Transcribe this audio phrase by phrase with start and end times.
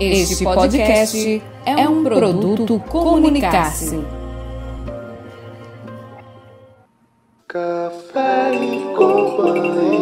[0.00, 4.02] Este podcast é um produto Comunicar-se.
[7.46, 9.93] Café e companhia.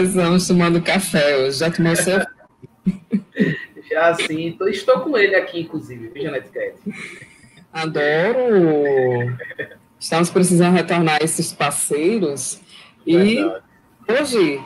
[0.00, 1.58] Começamos tomando café hoje.
[1.58, 2.20] Já tomou seu?
[3.92, 6.48] Já sim, tô- estou com ele aqui, inclusive, viu, Janete?
[7.70, 9.36] Adoro!
[9.98, 12.62] Estamos precisando retornar esses parceiros.
[13.06, 13.62] E Verdade.
[14.08, 14.60] hoje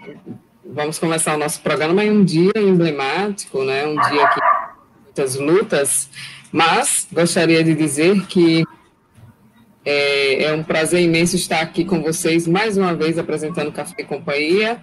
[0.65, 3.85] vamos começar o nosso programa em um dia emblemático, né?
[3.89, 4.41] Um dia que
[5.05, 6.11] muitas lutas,
[6.53, 8.65] mas gostaria de dizer que
[9.85, 14.05] é, é um prazer imenso estar aqui com vocês mais uma vez apresentando Café e
[14.05, 14.81] Companhia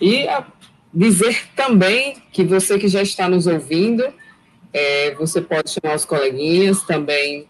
[0.00, 0.44] e a
[0.92, 4.04] dizer também que você que já está nos ouvindo,
[4.72, 7.46] é, você pode chamar os coleguinhas também,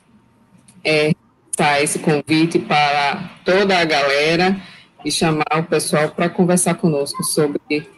[0.85, 1.13] é,
[1.57, 4.61] tá esse convite para toda a galera
[5.05, 7.89] e chamar o pessoal para conversar conosco sobre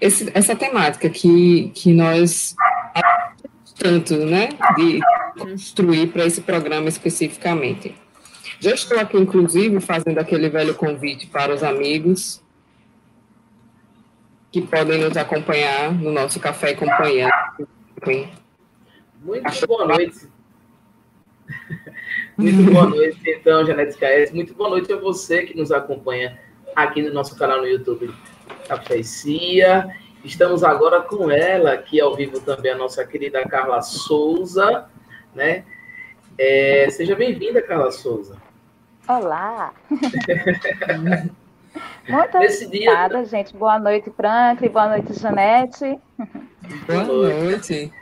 [0.00, 2.54] esse- essa temática que, que nós
[3.78, 4.98] tanto, né, de
[5.38, 7.94] construir para esse programa especificamente.
[8.58, 12.42] Já estou aqui, inclusive, fazendo aquele velho convite para os amigos
[14.50, 17.30] que podem nos acompanhar no nosso Café e Companhia.
[19.22, 20.28] Muito boa noite.
[22.36, 24.30] Muito boa noite, então, Janete Caes.
[24.30, 26.38] Muito boa noite a você que nos acompanha
[26.74, 28.14] aqui no nosso canal no YouTube
[28.68, 29.88] Café e Cia.
[30.24, 34.86] Estamos agora com ela, aqui ao vivo também, a nossa querida Carla Souza,
[35.34, 35.64] né?
[36.36, 38.36] É, seja bem-vinda, Carla Souza.
[39.08, 39.72] Olá!
[42.08, 43.56] Muito obrigada, gente.
[43.56, 44.68] Boa noite, Franklin.
[44.68, 45.98] Boa noite, Janete.
[46.86, 47.92] Boa noite.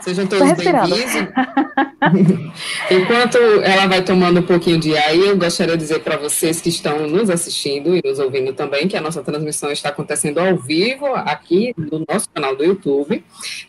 [0.00, 0.98] Sejam todos bem-vindos.
[2.90, 6.68] Enquanto ela vai tomando um pouquinho de ar, eu gostaria de dizer para vocês que
[6.68, 11.06] estão nos assistindo e nos ouvindo também que a nossa transmissão está acontecendo ao vivo
[11.14, 13.24] aqui no nosso canal do YouTube,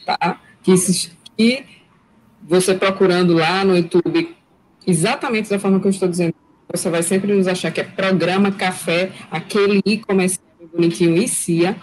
[0.05, 0.39] tá?
[0.61, 1.65] Que, se- que
[2.43, 4.35] você procurando lá no YouTube,
[4.85, 6.33] exatamente da forma que eu estou dizendo,
[6.71, 11.75] você vai sempre nos achar que é Programa Café, aquele i comercial bonitinho CIA,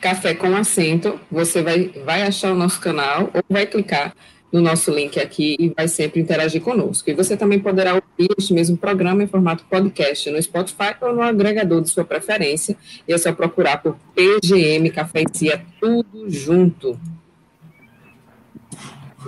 [0.00, 4.14] Café com Acento, você vai, vai achar o nosso canal ou vai clicar
[4.52, 7.08] no nosso link aqui e vai sempre interagir conosco.
[7.08, 11.22] E você também poderá ouvir este mesmo programa em formato podcast no Spotify ou no
[11.22, 12.76] agregador de sua preferência.
[13.08, 17.00] E é só procurar por PGM Café e Cia, tudo junto.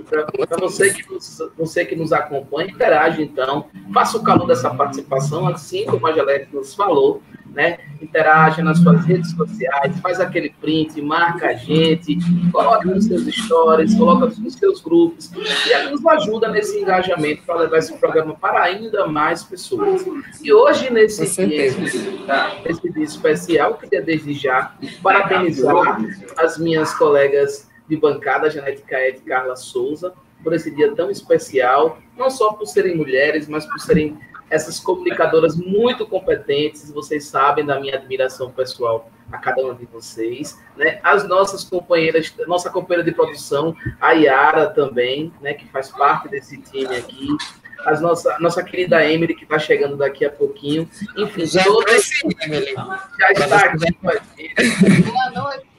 [0.02, 5.46] Para você que, nos, você que nos acompanha, interage então, faça o calor dessa participação,
[5.48, 7.22] assim como a Jalete nos falou,
[7.54, 7.78] né?
[8.02, 12.18] Interage nas suas redes sociais, faz aquele print, marca a gente,
[12.50, 17.78] coloca nos seus stories, coloca nos seus grupos, e nos ajuda nesse engajamento para levar
[17.78, 20.04] esse programa para ainda mais pessoas.
[20.42, 21.72] E hoje, nesse dia,
[22.26, 22.56] tá?
[22.64, 25.98] nesse dia especial, eu queria desde já parabenizar
[26.36, 31.98] as minhas colegas de bancada, Janete Caete e Carla Souza, por esse dia tão especial,
[32.16, 34.18] não só por serem mulheres, mas por serem
[34.50, 40.60] essas comunicadoras muito competentes, vocês sabem da minha admiração pessoal a cada uma de vocês,
[40.76, 41.00] né?
[41.02, 46.58] As nossas companheiras, nossa companheira de produção, a Yara também, né, que faz parte desse
[46.58, 47.28] time aqui,
[47.86, 51.64] as nossa, nossa querida Emily, que está chegando daqui a pouquinho, enfim, Já
[52.42, 52.74] Emily.
[53.18, 54.54] já está aqui com a gente.
[55.10, 55.73] Boa noite.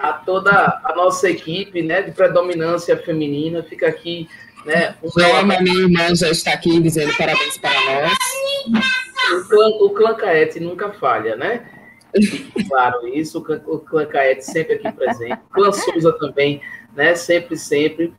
[0.00, 4.28] A toda a nossa equipe, né, de predominância feminina, fica aqui,
[4.64, 8.18] né, o, meu, Joelma, minha irmã, já está aqui dizendo parabéns para nós.
[9.32, 11.68] o, clã, o clã Caete nunca falha, né?
[12.68, 16.60] Claro, isso, o clã, o clã Caete sempre aqui presente, o clã Souza também,
[16.94, 18.14] né, sempre, sempre,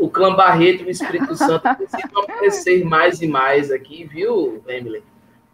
[0.00, 5.02] o clã Barreto e o Espírito Santo precisam aparecer mais e mais aqui, viu, Emily?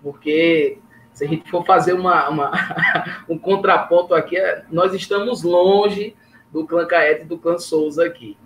[0.02, 0.78] Porque
[1.16, 2.52] se a gente for fazer uma, uma-
[3.26, 6.14] um contraponto aqui, é- nós estamos longe
[6.52, 8.36] do clã Caete e do clã Souza aqui.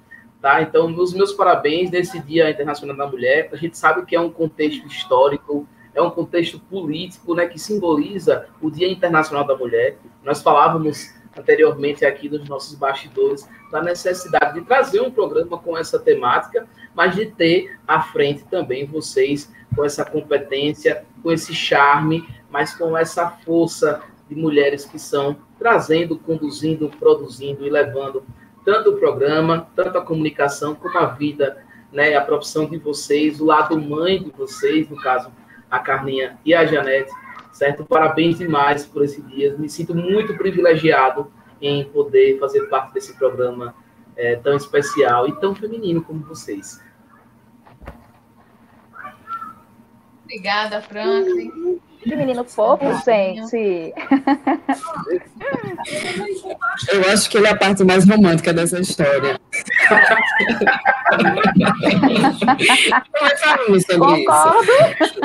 [0.40, 0.62] Tá?
[0.62, 3.50] Então, os meus parabéns nesse Dia Internacional da Mulher.
[3.52, 8.46] A gente sabe que é um contexto histórico, é um contexto político né, que simboliza
[8.62, 9.98] o Dia Internacional da Mulher.
[10.22, 15.98] Nós falávamos anteriormente aqui nos nossos bastidores da necessidade de trazer um programa com essa
[15.98, 22.74] temática, mas de ter à frente também vocês com essa competência, com esse charme, mas
[22.74, 28.22] com essa força de mulheres que são trazendo, conduzindo, produzindo e levando
[28.64, 33.46] tanto o programa, tanto a comunicação, como a vida, né, a profissão de vocês, o
[33.46, 35.30] lado mãe de vocês, no caso,
[35.70, 37.10] a Carlinha e a Janete,
[37.52, 37.84] certo?
[37.84, 39.56] Parabéns demais por esse dia.
[39.56, 41.30] Me sinto muito privilegiado
[41.60, 43.74] em poder fazer parte desse programa
[44.16, 46.82] é, tão especial e tão feminino como vocês.
[50.24, 51.80] Obrigada, Franklin.
[52.02, 53.92] Que menino fofo, gente.
[56.92, 59.38] Eu acho que ele é a parte mais romântica dessa história.
[63.82, 64.62] Sobre Concordo.
[64.62, 65.20] isso.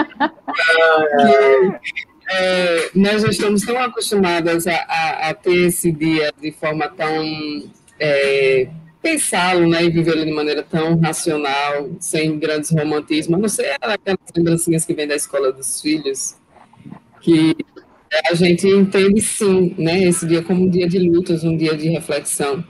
[1.16, 1.96] Que,
[2.30, 7.24] é, nós já estamos tão acostumadas a, a, a, ter esse dia de forma tão.
[8.00, 8.68] É,
[9.02, 13.40] pensá-lo né, e vivê-lo de maneira tão racional, sem grandes romantismos.
[13.40, 16.36] Não sei, aquelas lembrancinhas que vem da escola dos filhos
[17.26, 17.56] que
[18.30, 21.90] a gente entende sim, né, esse dia como um dia de lutas, um dia de
[21.90, 22.64] reflexão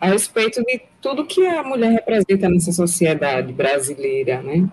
[0.00, 4.68] a respeito de tudo que a mulher representa nessa sociedade brasileira, né?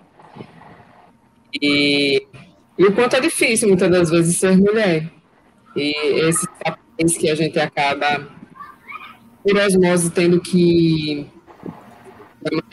[1.60, 2.26] E,
[2.78, 5.10] e o quanto é difícil muitas das vezes ser mulher.
[5.76, 5.94] E
[6.26, 8.26] esses papéis que a gente acaba
[9.42, 11.26] por osmose tendo que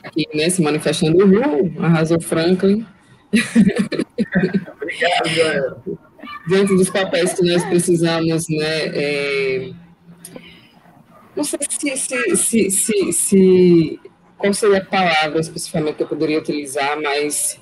[0.03, 2.85] aqui, né, se manifestando, uh, arrasou Franklin.
[4.81, 6.08] Obrigado,
[6.47, 8.85] Dentro dos papéis que nós precisamos, né?
[8.93, 9.71] É,
[11.35, 13.99] não sei se, se, se, se, se
[14.37, 17.59] qual seria a palavra especificamente que eu poderia utilizar, mas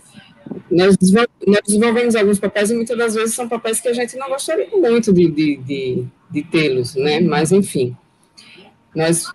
[0.72, 0.96] nós,
[1.46, 4.70] nós desenvolvemos alguns papéis e muitas das vezes são papéis que a gente não gostaria
[4.72, 7.20] muito de, de, de, de tê-los, né?
[7.20, 7.96] Mas, enfim,
[8.96, 9.26] nós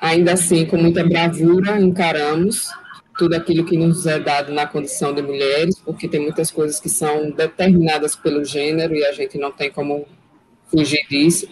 [0.00, 2.70] ainda assim, com muita bravura, encaramos
[3.16, 6.88] tudo aquilo que nos é dado na condição de mulheres, porque tem muitas coisas que
[6.88, 10.06] são determinadas pelo gênero e a gente não tem como
[10.70, 11.48] fugir disso.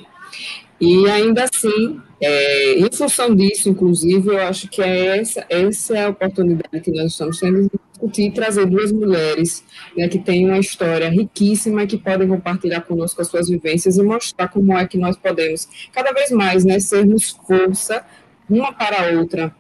[0.81, 6.05] E ainda assim, é, em função disso, inclusive, eu acho que é essa, essa é
[6.05, 9.65] a oportunidade que nós estamos tendo de discutir trazer duas mulheres
[9.97, 14.03] né, que têm uma história riquíssima e que podem compartilhar conosco as suas vivências e
[14.03, 18.05] mostrar como é que nós podemos, cada vez mais, né, sermos força
[18.51, 19.55] uma para a outra,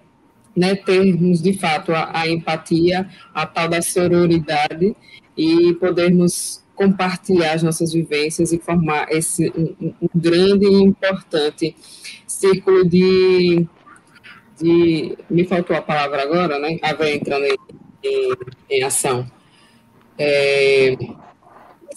[0.56, 4.94] né, termos de fato a, a, empatia, a tal da sororidade
[5.36, 11.74] e podermos compartilhar as nossas vivências e formar esse um, um grande e importante
[12.26, 13.66] círculo de,
[14.60, 16.78] de, me faltou a palavra agora, né?
[16.82, 17.56] A ver entrando em,
[18.02, 18.32] em,
[18.70, 19.30] em ação.
[20.18, 20.96] É,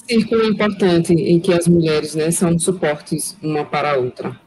[0.08, 4.40] círculo importante em que as mulheres né, são suportes uma para a outra.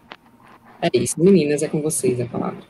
[0.81, 2.63] É isso, meninas, é com vocês a palavra.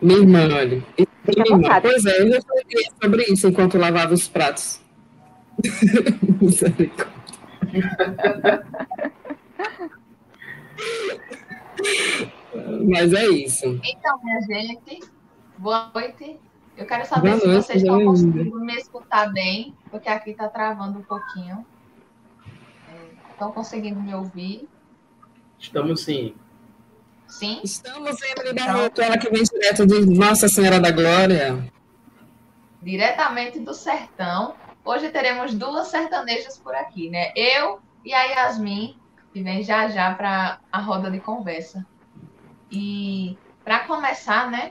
[0.00, 0.82] Minha irmã, olha.
[0.98, 4.80] Minha irmã, pois é, eu refletia sobre isso enquanto lavava os pratos.
[12.88, 13.80] Mas é isso.
[13.84, 15.00] Então, minha gente,
[15.58, 16.38] boa noite.
[16.76, 20.48] Eu quero saber boa se noite, vocês estão conseguindo me escutar bem, porque aqui está
[20.48, 21.64] travando um pouquinho.
[23.30, 24.68] Estão conseguindo me ouvir?
[25.58, 26.34] Estamos sim.
[27.34, 27.60] Sim.
[27.64, 31.68] Estamos em Emily Barreto, ela que vem direto de Nossa Senhora da Glória.
[32.80, 34.54] Diretamente do sertão.
[34.84, 37.32] Hoje teremos duas sertanejas por aqui, né?
[37.34, 38.96] Eu e a Yasmin,
[39.32, 41.84] que vem já já para a roda de conversa.
[42.70, 44.70] E para começar, né?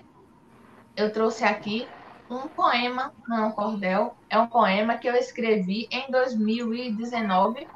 [0.95, 1.85] Eu trouxe aqui
[2.29, 7.67] um poema, não é um cordel, é um poema que eu escrevi em 2019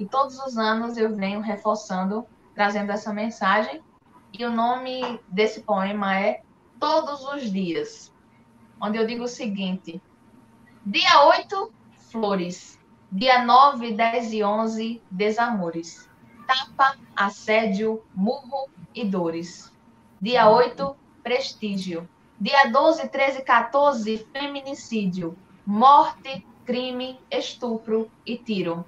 [0.00, 2.26] e todos os anos eu venho reforçando,
[2.56, 3.80] trazendo essa mensagem
[4.32, 6.42] e o nome desse poema é
[6.80, 8.12] Todos os Dias,
[8.80, 10.02] onde eu digo o seguinte:
[10.84, 11.72] Dia 8,
[12.10, 12.78] flores.
[13.10, 16.08] Dia 9, 10 e 11, desamores.
[16.46, 19.70] Tapa, assédio, murro e dores.
[20.20, 22.08] Dia 8, prestígio.
[22.40, 25.36] Dia 12, 13 e 14, feminicídio.
[25.64, 28.84] Morte, crime, estupro e tiro.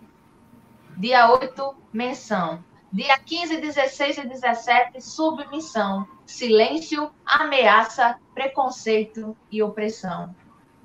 [0.97, 2.65] Dia 8, menção.
[2.95, 10.33] Dia 15, 16 e 17, submissão, silêncio, ameaça, preconceito e opressão.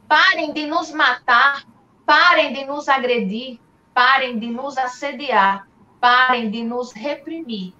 [0.07, 1.67] Parem de nos matar,
[2.07, 3.59] parem de nos agredir,
[3.93, 5.67] parem de nos assediar,
[6.01, 7.75] parem de nos reprimir,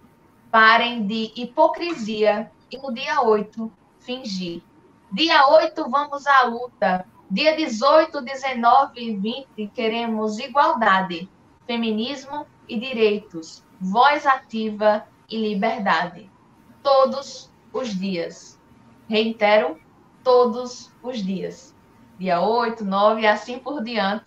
[0.52, 4.62] parem de hipocrisia e no dia 8, fingir.
[5.12, 7.04] Dia 8, vamos à luta.
[7.32, 11.28] Dia 18, 19 e 20, queremos igualdade,
[11.66, 16.30] feminismo e direitos voz ativa e liberdade.
[16.84, 18.60] Todos os dias.
[19.08, 19.80] Reitero,
[20.24, 21.76] todos os dias.
[22.18, 24.26] Dia 8, 9 e assim por diante.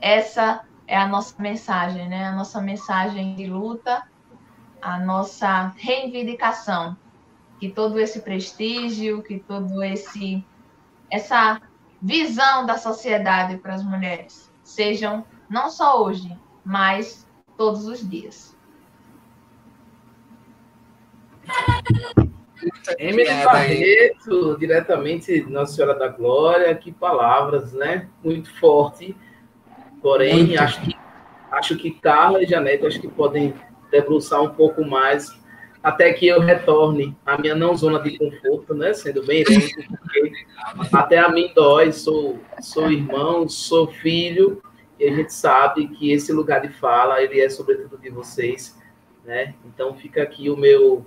[0.00, 2.26] Essa é a nossa mensagem, né?
[2.26, 4.06] A nossa mensagem de luta,
[4.80, 6.96] a nossa reivindicação.
[7.58, 10.44] Que todo esse prestígio, que todo esse
[11.10, 11.60] essa
[12.00, 18.51] visão da sociedade para as mulheres sejam não só hoje, mas todos os dias.
[22.98, 28.08] Emily Barreto, diretamente Nossa Senhora da Glória, que palavras, né?
[28.22, 29.16] Muito forte.
[30.00, 30.60] Porém, Muito.
[30.60, 30.96] acho que
[31.50, 33.54] acho que Carla e Janete acho que podem
[33.90, 35.30] debruçar um pouco mais
[35.82, 38.94] até que eu retorne à minha não zona de conforto, né?
[38.94, 40.32] Sendo bem irônico, porque
[40.92, 44.62] até a mim dói, sou, sou irmão, sou filho,
[44.98, 48.78] e a gente sabe que esse lugar de fala, ele é sobretudo de vocês,
[49.24, 49.54] né?
[49.66, 51.04] Então fica aqui o meu,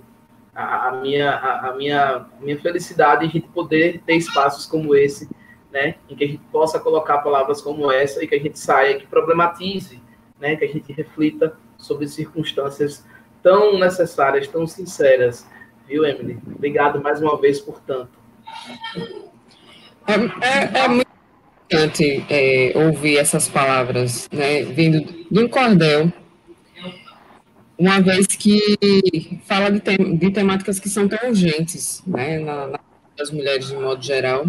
[0.62, 5.28] a, minha, a, a, minha, minha felicidade gente poder ter espaços como esse,
[5.70, 5.96] né?
[6.08, 9.06] Em que a gente possa colocar palavras como essa e que a gente saia, que
[9.06, 10.02] problematize,
[10.40, 10.56] né?
[10.56, 13.04] Que a gente reflita sobre circunstâncias
[13.42, 15.46] tão necessárias, tão sinceras,
[15.86, 16.38] viu, Emily?
[16.46, 18.18] Obrigado mais uma vez por tanto.
[20.06, 21.08] É, é, é muito
[21.64, 26.10] importante é, ouvir essas palavras, né, vindo de um cordel,
[27.78, 32.80] uma vez que fala de, tem, de temáticas que são tão urgentes, né, na, na,
[33.16, 34.46] das mulheres de modo geral,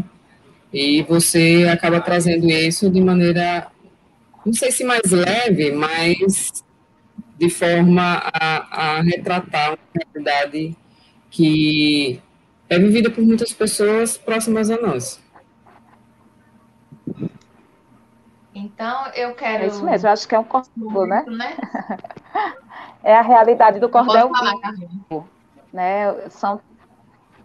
[0.72, 3.68] e você acaba trazendo isso de maneira,
[4.46, 6.64] não sei se mais leve, mas
[7.38, 10.76] de forma a, a retratar uma realidade
[11.30, 12.22] que
[12.70, 15.22] é vivida por muitas pessoas próximas a nós.
[18.54, 19.66] Então, eu quero.
[19.66, 21.26] É isso mesmo, eu acho que é um cordel, né?
[21.28, 21.58] né?
[23.08, 24.30] é a realidade do cordel
[24.76, 25.26] vivo.
[25.72, 26.14] Né?
[26.30, 26.60] São,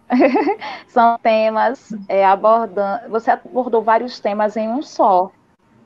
[0.87, 3.09] são temas é, abordando.
[3.09, 5.31] Você abordou vários temas em um só,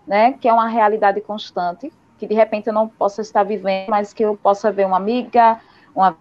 [0.07, 0.33] né?
[0.33, 4.23] Que é uma realidade constante que de repente eu não possa estar vivendo, mas que
[4.23, 5.61] eu possa ver uma amiga,
[5.95, 6.17] uma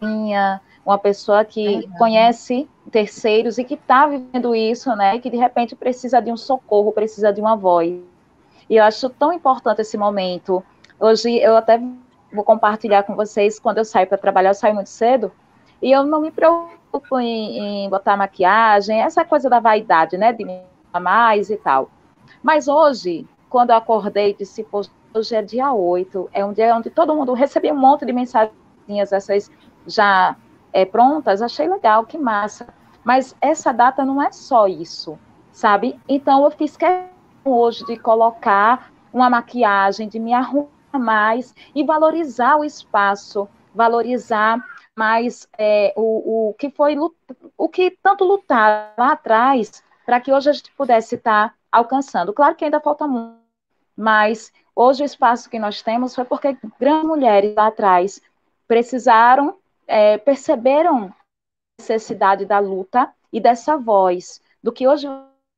[0.00, 1.98] vizinha, uma pessoa que uhum.
[1.98, 5.18] conhece terceiros e que está vivendo isso, né?
[5.18, 8.00] Que de repente precisa de um socorro, precisa de uma voz.
[8.68, 10.62] E eu acho tão importante esse momento.
[11.00, 11.80] Hoje eu até
[12.32, 15.32] vou compartilhar com vocês quando eu saio para trabalhar, eu saio muito cedo
[15.82, 20.32] e eu não me preocupo em, em botar maquiagem, essa coisa da vaidade, né?
[20.32, 21.88] De me mais e tal.
[22.42, 24.66] Mas hoje, quando eu acordei, disse,
[25.14, 28.52] hoje é dia 8, é um dia onde todo mundo recebeu um monte de mensagens,
[28.88, 29.50] essas
[29.86, 30.36] já
[30.72, 32.66] é, prontas, achei legal, que massa.
[33.04, 35.18] Mas essa data não é só isso,
[35.52, 35.98] sabe?
[36.08, 37.08] Então eu fiz questão
[37.44, 44.64] hoje de colocar uma maquiagem, de me arrumar mais e valorizar o espaço, valorizar
[44.96, 46.96] mais é, o, o que foi
[47.56, 52.32] o que tanto lutar lá atrás para que hoje a gente pudesse estar alcançando.
[52.32, 53.38] Claro que ainda falta muito,
[53.96, 58.18] mas Hoje, o espaço que nós temos foi porque grandes mulheres lá atrás
[58.66, 61.12] precisaram, é, perceberam a
[61.78, 65.06] necessidade da luta e dessa voz, do que hoje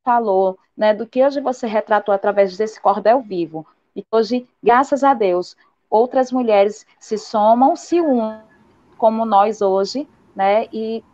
[0.04, 3.64] falou, né, do que hoje você retratou através desse cordel vivo.
[3.94, 5.56] E hoje, graças a Deus,
[5.90, 8.40] outras mulheres se somam, se unem,
[8.96, 11.04] como nós hoje, né, e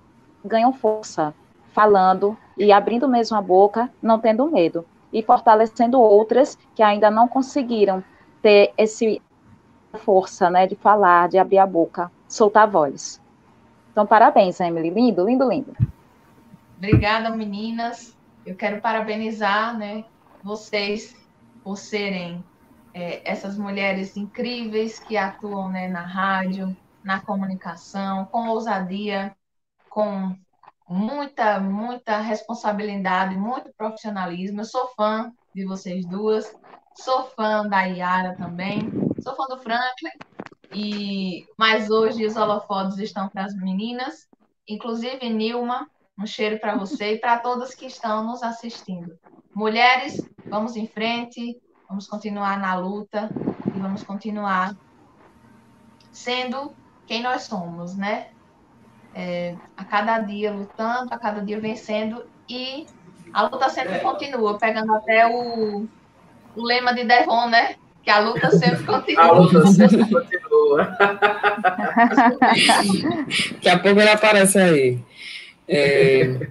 [0.45, 1.35] ganham força,
[1.73, 7.27] falando e abrindo mesmo a boca, não tendo medo e fortalecendo outras que ainda não
[7.27, 8.05] conseguiram
[8.43, 9.21] ter esse
[10.05, 13.21] força, né, de falar, de abrir a boca, soltar a voz.
[13.91, 15.75] Então, parabéns, Emily, lindo, lindo, lindo.
[16.77, 18.17] Obrigada, meninas.
[18.47, 20.05] Eu quero parabenizar, né,
[20.43, 21.17] vocês
[21.65, 22.45] por serem
[22.99, 29.35] é, essas mulheres incríveis que atuam, né, na rádio, na comunicação, com ousadia,
[29.89, 30.37] com
[30.89, 34.61] muita, muita responsabilidade, muito profissionalismo.
[34.61, 36.53] Eu sou fã de vocês duas,
[36.97, 38.91] sou fã da Yara também,
[39.23, 40.11] sou fã do Franklin,
[40.73, 44.29] e mas hoje os holofotes estão para as meninas,
[44.69, 45.89] inclusive Nilma,
[46.19, 49.17] um cheiro para você e para todas que estão nos assistindo.
[49.55, 51.57] Mulheres, vamos em frente,
[51.89, 53.31] vamos continuar na luta
[53.75, 54.77] e vamos continuar
[56.13, 56.73] sendo
[57.07, 58.29] quem nós somos, né?
[59.15, 62.87] é, a cada dia lutando, a cada dia vencendo, e
[63.33, 63.99] a luta sempre é.
[63.99, 65.89] continua, pegando até o,
[66.55, 67.75] o lema de Devon, né?
[68.03, 69.25] Que a luta sempre continua.
[69.25, 70.85] A luta sempre continua.
[73.55, 75.03] Daqui a pouco ele aparece aí.
[75.67, 76.49] É...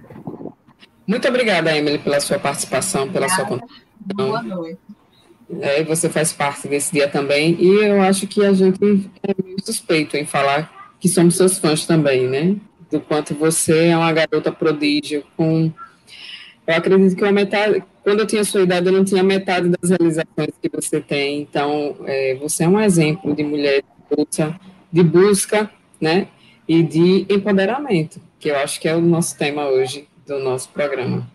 [1.06, 3.48] Muito obrigada, Emily, pela sua participação, pela Obrigada.
[3.48, 3.88] sua contribuição.
[4.14, 4.97] Boa noite.
[5.60, 8.78] É, você faz parte desse dia também, e eu acho que a gente
[9.22, 12.56] é meio suspeito em falar que somos seus fãs também, né?
[12.90, 15.72] Do quanto você é uma garota prodígio com
[16.68, 19.88] eu acredito que a metade, quando eu tinha sua idade, eu não tinha metade das
[19.88, 21.40] realizações que você tem.
[21.40, 24.60] Então, é, você é um exemplo de mulher de luta,
[24.92, 26.28] de busca, né?
[26.68, 31.26] E de empoderamento, que eu acho que é o nosso tema hoje do nosso programa.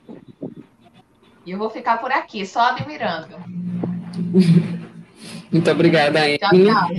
[1.44, 3.36] E eu vou ficar por aqui, só admirando.
[5.52, 6.66] Muito obrigada, Emily.
[6.66, 6.90] Tchau,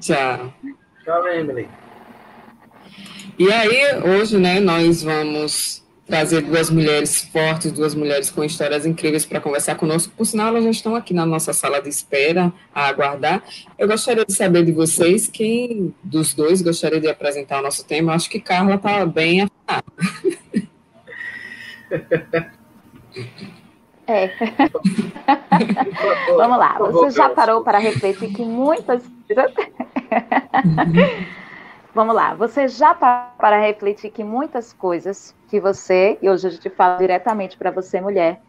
[0.00, 0.54] tchau.
[1.04, 1.68] Tchau, Emily.
[3.38, 9.26] E aí, hoje, né, nós vamos trazer duas mulheres fortes, duas mulheres com histórias incríveis
[9.26, 10.12] para conversar conosco.
[10.16, 13.42] Por sinal, elas já estão aqui na nossa sala de espera a aguardar.
[13.78, 18.14] Eu gostaria de saber de vocês quem dos dois gostaria de apresentar o nosso tema.
[18.14, 19.84] Acho que Carla está bem afinada.
[24.06, 24.30] É.
[26.36, 26.78] Vamos lá.
[26.78, 29.52] Você já parou para refletir que muitas coisas.
[31.94, 32.34] Vamos lá.
[32.34, 36.98] Você já parou para refletir que muitas coisas que você, e hoje a gente fala
[36.98, 38.40] diretamente para você, mulher,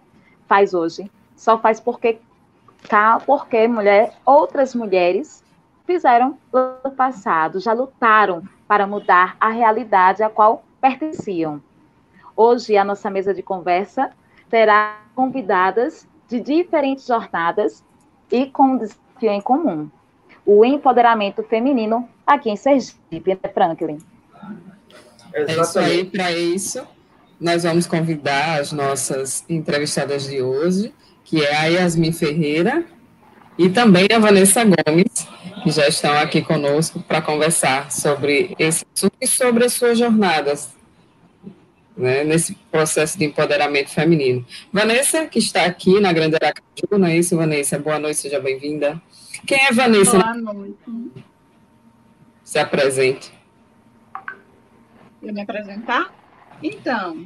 [0.47, 2.19] faz hoje, só faz porque,
[3.25, 5.43] porque mulher, outras mulheres
[5.85, 11.61] fizeram no passado, já lutaram para mudar a realidade a qual pertenciam.
[12.35, 14.11] Hoje a nossa mesa de conversa
[14.49, 17.83] terá convidadas de diferentes jornadas
[18.31, 19.89] e com um desafio em comum.
[20.45, 23.97] O empoderamento feminino aqui em Sergipe, né, Franklin?
[25.33, 26.85] É isso aí, para isso,
[27.39, 32.85] nós vamos convidar as nossas entrevistadas de hoje, que é a Yasmin Ferreira
[33.57, 35.27] e também a Vanessa Gomes,
[35.63, 40.76] que já estão aqui conosco para conversar sobre esse assunto e sobre as suas jornadas
[41.97, 44.45] né, nesse processo de empoderamento feminino.
[44.71, 47.79] Vanessa, que está aqui na Grande Aracaju, não é isso, Vanessa?
[47.79, 49.01] Boa noite, seja bem-vinda.
[49.45, 50.19] Quem é Vanessa?
[50.19, 50.75] Boa noite.
[52.43, 53.33] Se apresente.
[55.21, 56.13] Eu me apresentar?
[56.61, 57.25] Então,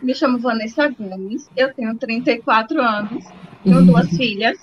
[0.00, 3.24] me chamo Vanessa Gomes, eu tenho 34 anos,
[3.62, 3.86] tenho uhum.
[3.86, 4.58] duas filhas,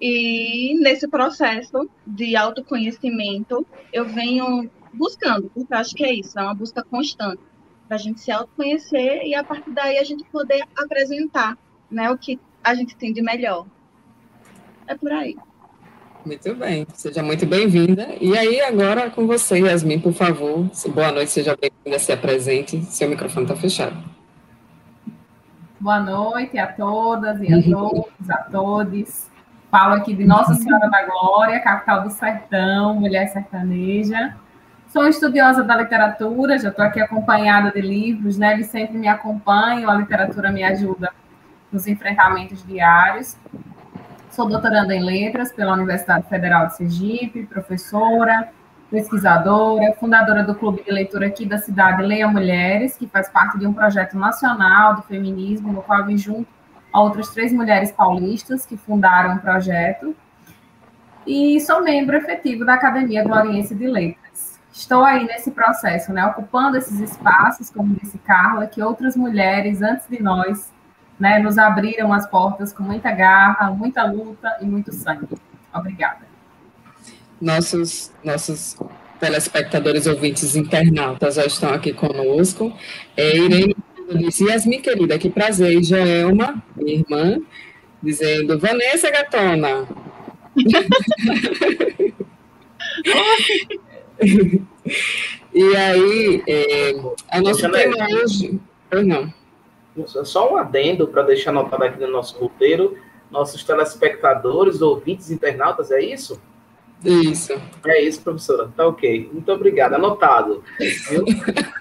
[0.00, 6.42] e nesse processo de autoconhecimento, eu venho buscando, porque eu acho que é isso, é
[6.42, 7.40] uma busca constante
[7.88, 11.56] para a gente se autoconhecer e a partir daí a gente poder apresentar
[11.90, 13.66] né, o que a gente tem de melhor.
[14.86, 15.36] É por aí.
[16.26, 18.08] Muito bem, seja muito bem-vinda.
[18.20, 20.68] E aí, agora com você, Yasmin, por favor.
[20.88, 22.82] Boa noite, seja bem-vinda, se apresente.
[22.84, 23.96] Seu microfone está fechado.
[25.80, 29.26] Boa noite a todas e a todos, a todos.
[29.70, 34.36] Falo aqui de Nossa Senhora da Glória, capital do sertão, mulher sertaneja.
[34.88, 38.54] Sou estudiosa da literatura, já estou aqui acompanhada de livros, né?
[38.54, 41.12] Eles sempre me acompanham, a literatura me ajuda
[41.70, 43.36] nos enfrentamentos diários.
[44.30, 48.48] Sou doutoranda em letras pela Universidade Federal de Sergipe, professora,
[48.90, 53.66] pesquisadora, fundadora do clube de leitura aqui da cidade Leia Mulheres, que faz parte de
[53.66, 56.48] um projeto nacional do feminismo, no qual me junto
[56.90, 60.16] a outras três mulheres paulistas que fundaram o projeto.
[61.26, 66.76] E sou membro efetivo da Academia Gloriense de Letras estou aí nesse processo, né, ocupando
[66.76, 70.72] esses espaços, como disse Carla, que outras mulheres antes de nós,
[71.18, 75.36] né, nos abriram as portas com muita garra, muita luta e muito sangue.
[75.74, 76.28] Obrigada.
[77.40, 78.76] Nossos nossos
[79.18, 82.72] telespectadores, ouvintes, internautas já estão aqui conosco.
[83.16, 83.76] É, Irene
[84.16, 85.78] disse, Yasmin, querida, que prazer.
[85.78, 87.38] E Joelma, minha irmã,
[88.02, 89.86] dizendo, Vanessa Gatona.
[95.54, 96.92] e aí, é,
[97.30, 98.60] a nossa tema hoje.
[98.90, 99.32] Pois não.
[100.06, 102.96] Só um adendo para deixar anotado aqui no nosso roteiro.
[103.30, 106.40] Nossos telespectadores, ouvintes, internautas, é isso?
[107.04, 107.52] Isso.
[107.86, 108.72] É isso, professora.
[108.76, 109.30] Tá ok.
[109.32, 109.94] Muito obrigado.
[109.94, 110.64] Anotado.
[111.10, 111.24] Viu?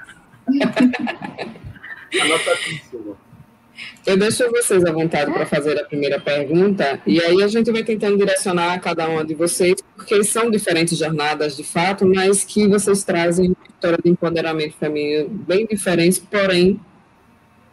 [4.07, 7.83] Eu deixo vocês à vontade para fazer a primeira pergunta, e aí a gente vai
[7.83, 12.65] tentando direcionar a cada uma de vocês, porque são diferentes jornadas de fato, mas que
[12.69, 16.79] vocês trazem uma história de empoderamento feminino bem diferentes, porém,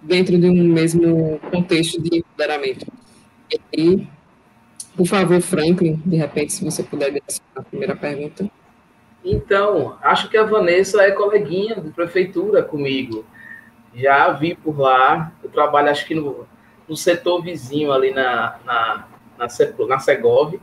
[0.03, 2.85] dentro de um mesmo contexto de empoderamento.
[3.73, 4.05] E
[4.97, 8.51] por favor, Franklin, de repente, se você puder direcionar a primeira pergunta.
[9.25, 13.25] Então, acho que a Vanessa é coleguinha de prefeitura comigo
[13.95, 15.33] já vi por lá.
[15.43, 16.47] Eu trabalho, acho que no,
[16.89, 19.47] no setor vizinho ali na, na, na,
[19.89, 20.55] na Segov.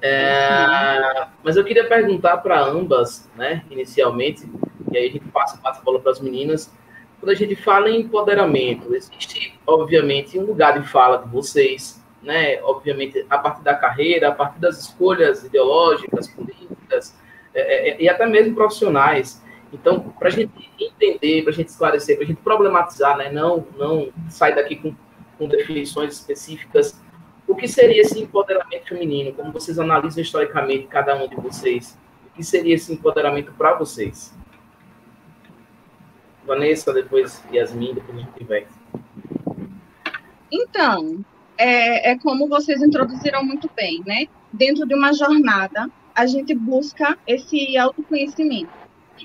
[0.00, 4.48] É, mas eu queria perguntar para ambas, né, inicialmente,
[4.92, 6.72] e aí a gente passa, passa a bola para as meninas.
[7.18, 12.62] Quando a gente fala em empoderamento, existe, obviamente, um lugar de fala de vocês, né,
[12.62, 17.18] obviamente, a partir da carreira, a partir das escolhas ideológicas, políticas,
[17.52, 19.42] é, é, e até mesmo profissionais.
[19.72, 23.66] Então, para a gente entender, para a gente esclarecer, para a gente problematizar, né, não,
[23.76, 24.94] não sair daqui com,
[25.36, 26.98] com definições específicas,
[27.46, 29.32] o que seria esse empoderamento feminino?
[29.32, 31.98] Como vocês analisam historicamente cada um de vocês?
[32.26, 34.34] O que seria esse empoderamento para vocês?
[36.46, 38.66] Vanessa, depois Yasmin, depois a gente vai.
[40.50, 41.24] Então,
[41.58, 44.26] é, é como vocês introduziram muito bem, né?
[44.52, 48.77] Dentro de uma jornada, a gente busca esse autoconhecimento.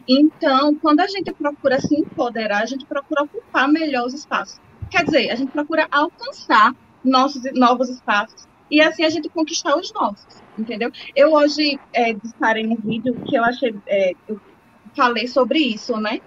[0.08, 4.60] Então, quando a gente procura se empoderar, a gente procura ocupar melhor os espaços.
[4.90, 9.92] Quer dizer, a gente procura alcançar nossos novos espaços e assim a gente conquistar os
[9.94, 10.92] nossos, entendeu?
[11.16, 14.40] Eu hoje é, disparei um vídeo que eu achei, é, eu
[14.96, 16.20] falei sobre isso, né?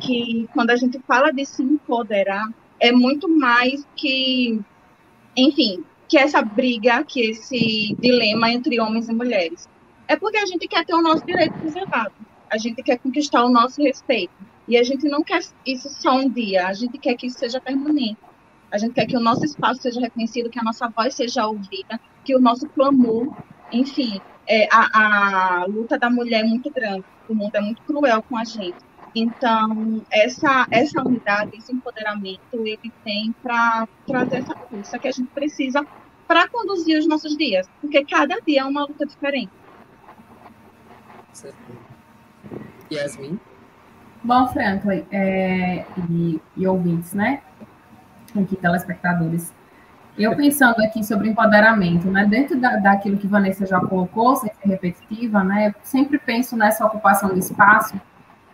[0.00, 2.48] Que quando a gente fala de se empoderar,
[2.80, 4.60] é muito mais que,
[5.36, 9.68] enfim, que essa briga, que esse dilema entre homens e mulheres.
[10.06, 12.12] É porque a gente quer ter o nosso direito preservado,
[12.54, 14.32] a gente quer conquistar o nosso respeito.
[14.68, 17.60] E a gente não quer isso só um dia, a gente quer que isso seja
[17.60, 18.16] permanente.
[18.70, 22.00] A gente quer que o nosso espaço seja reconhecido, que a nossa voz seja ouvida,
[22.24, 23.36] que o nosso clamor,
[23.72, 28.22] enfim, é, a, a luta da mulher é muito grande, o mundo é muito cruel
[28.22, 28.78] com a gente.
[29.14, 35.28] Então, essa, essa unidade, esse empoderamento, ele tem para trazer essa força que a gente
[35.28, 35.84] precisa
[36.26, 39.52] para conduzir os nossos dias, porque cada dia é uma luta diferente.
[42.92, 43.38] Yasmin?
[44.22, 47.42] Bom, Franklin, é, e, e ouvintes, né?
[48.36, 49.52] Aqui, telespectadores.
[50.16, 52.24] Eu pensando aqui sobre empoderamento, né?
[52.24, 55.74] Dentro da, daquilo que Vanessa já colocou, sem ser repetitiva, né?
[55.82, 58.00] Sempre penso nessa ocupação de espaço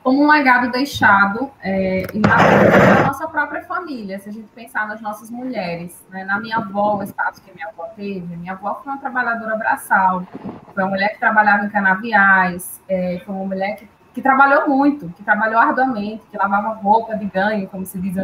[0.03, 5.31] como um legado deixado é, na nossa própria família, se a gente pensar nas nossas
[5.31, 6.25] mulheres, né?
[6.25, 10.27] na minha avó, o espaço que minha avó teve, minha avó foi uma trabalhadora braçal,
[10.75, 15.09] foi uma mulher que trabalhava em canaviais, é, foi uma mulher que, que trabalhou muito,
[15.11, 18.15] que trabalhou arduamente, que lavava roupa de ganho, como se, diz,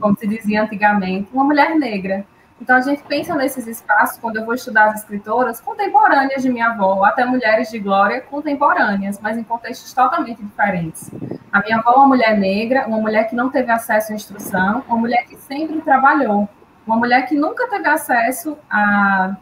[0.00, 2.24] como se dizia antigamente, uma mulher negra,
[2.62, 6.68] então, a gente pensa nesses espaços, quando eu vou estudar as escritoras contemporâneas de minha
[6.68, 11.10] avó, até mulheres de glória contemporâneas, mas em contextos totalmente diferentes.
[11.50, 14.84] A minha avó é uma mulher negra, uma mulher que não teve acesso à instrução,
[14.86, 16.48] uma mulher que sempre trabalhou,
[16.86, 19.34] uma mulher que nunca teve acesso a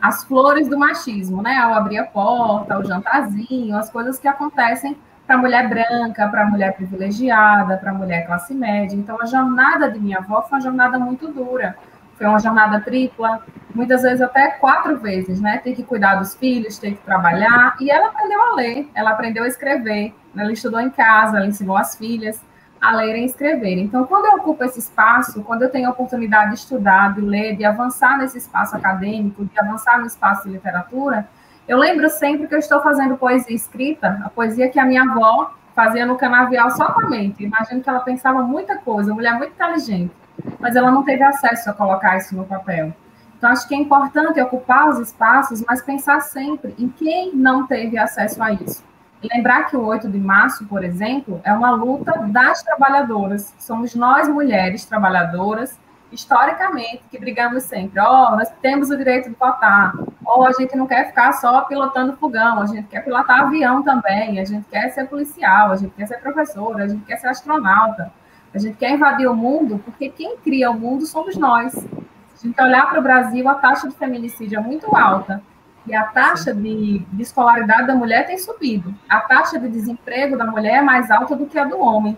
[0.00, 1.56] as flores do machismo, né?
[1.56, 6.74] Ao abrir a porta, ao jantarzinho, as coisas que acontecem para mulher branca, para mulher
[6.74, 8.96] privilegiada, para mulher classe média.
[8.96, 11.76] Então, a jornada de minha avó foi uma jornada muito dura
[12.20, 13.42] foi uma jornada tripla,
[13.74, 15.56] muitas vezes até quatro vezes, né?
[15.56, 17.74] Tem que cuidar dos filhos, tem que trabalhar.
[17.80, 20.14] E ela aprendeu a ler, ela aprendeu a escrever.
[20.36, 22.38] Ela estudou em casa, ela ensinou as filhas
[22.80, 23.78] a lerem e escrever.
[23.78, 27.56] Então, quando eu ocupo esse espaço, quando eu tenho a oportunidade de estudar, de ler,
[27.56, 31.28] de avançar nesse espaço acadêmico, de avançar no espaço de literatura,
[31.68, 35.52] eu lembro sempre que eu estou fazendo poesia escrita, a poesia que a minha avó
[35.74, 37.44] fazia no canavial só com a mente.
[37.44, 40.20] Imagino que ela pensava muita coisa, mulher muito inteligente
[40.58, 42.92] mas ela não teve acesso a colocar isso no papel.
[43.36, 47.96] Então, acho que é importante ocupar os espaços, mas pensar sempre em quem não teve
[47.96, 48.84] acesso a isso.
[49.22, 53.54] Lembrar que o 8 de março, por exemplo, é uma luta das trabalhadoras.
[53.58, 55.78] Somos nós, mulheres trabalhadoras,
[56.10, 58.00] historicamente, que brigamos sempre.
[58.00, 59.92] Ó, oh, nós temos o direito de votar.
[60.24, 63.82] Ou oh, a gente não quer ficar só pilotando fogão, a gente quer pilotar avião
[63.82, 67.28] também, a gente quer ser policial, a gente quer ser professora, a gente quer ser
[67.28, 68.12] astronauta.
[68.54, 71.72] A gente quer invadir o mundo porque quem cria o mundo somos nós.
[71.72, 75.42] Se a gente olhar para o Brasil, a taxa de feminicídio é muito alta.
[75.86, 78.94] E a taxa de, de escolaridade da mulher tem subido.
[79.08, 82.16] A taxa de desemprego da mulher é mais alta do que a do homem.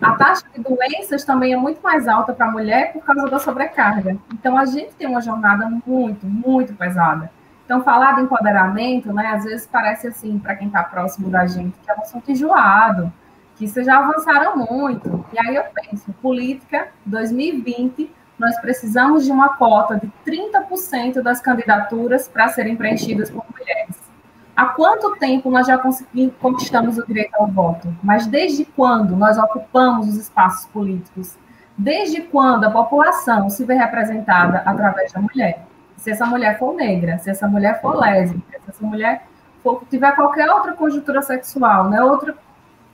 [0.00, 3.38] A taxa de doenças também é muito mais alta para a mulher por causa da
[3.38, 4.16] sobrecarga.
[4.32, 7.30] Então, a gente tem uma jornada muito, muito pesada.
[7.64, 11.78] Então, falar de empoderamento, né, às vezes parece assim, para quem está próximo da gente,
[11.82, 13.12] que é um assunto enjoado,
[13.56, 15.24] que vocês já avançaram muito.
[15.32, 18.10] E aí eu penso, política 2020,
[18.42, 23.96] nós precisamos de uma cota de 30% das candidaturas para serem preenchidas por mulheres.
[24.54, 25.80] Há quanto tempo nós já
[26.40, 27.94] conquistamos o direito ao voto?
[28.02, 31.38] Mas desde quando nós ocupamos os espaços políticos?
[31.78, 35.64] Desde quando a população se vê representada através da mulher?
[35.96, 39.24] Se essa mulher for negra, se essa mulher for lésbica, se essa mulher
[39.62, 42.34] for, tiver qualquer outra conjuntura sexual, né, outra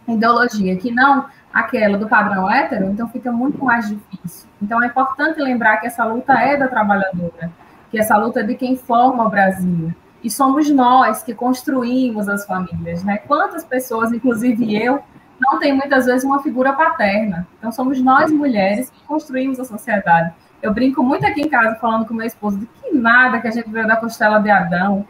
[0.07, 4.49] ideologia que não aquela do padrão hétero, então fica muito mais difícil.
[4.61, 7.51] Então é importante lembrar que essa luta é da trabalhadora,
[7.91, 9.93] que essa luta é de quem forma o Brasil.
[10.23, 13.19] E somos nós que construímos as famílias, né?
[13.19, 15.01] Quantas pessoas, inclusive eu,
[15.41, 17.47] não tem muitas vezes uma figura paterna.
[17.59, 20.33] Então somos nós mulheres que construímos a sociedade.
[20.61, 23.51] Eu brinco muito aqui em casa falando com meu esposo de que nada que a
[23.51, 25.07] gente veio da costela de Adão,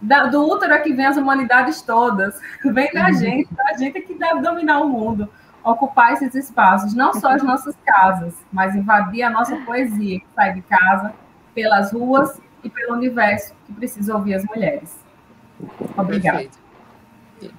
[0.00, 3.14] da, do útero é que vem as humanidades todas, vem da uhum.
[3.14, 5.28] gente, a gente é que deve dominar o mundo,
[5.64, 10.54] ocupar esses espaços, não só as nossas casas, mas invadir a nossa poesia que sai
[10.54, 11.12] de casa,
[11.54, 14.96] pelas ruas e pelo universo que precisa ouvir as mulheres.
[15.96, 16.38] Obrigada.
[16.38, 16.62] Perfeito.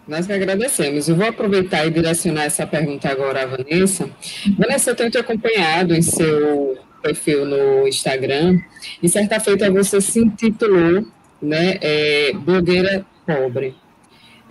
[0.08, 1.10] Nós que agradecemos.
[1.10, 4.10] Eu vou aproveitar e direcionar essa pergunta agora à Vanessa.
[4.58, 8.62] Vanessa, eu tenho te acompanhado em seu perfil no Instagram,
[9.02, 11.06] e certa feita você se intitulou
[11.42, 13.76] né, é, blogueira pobre.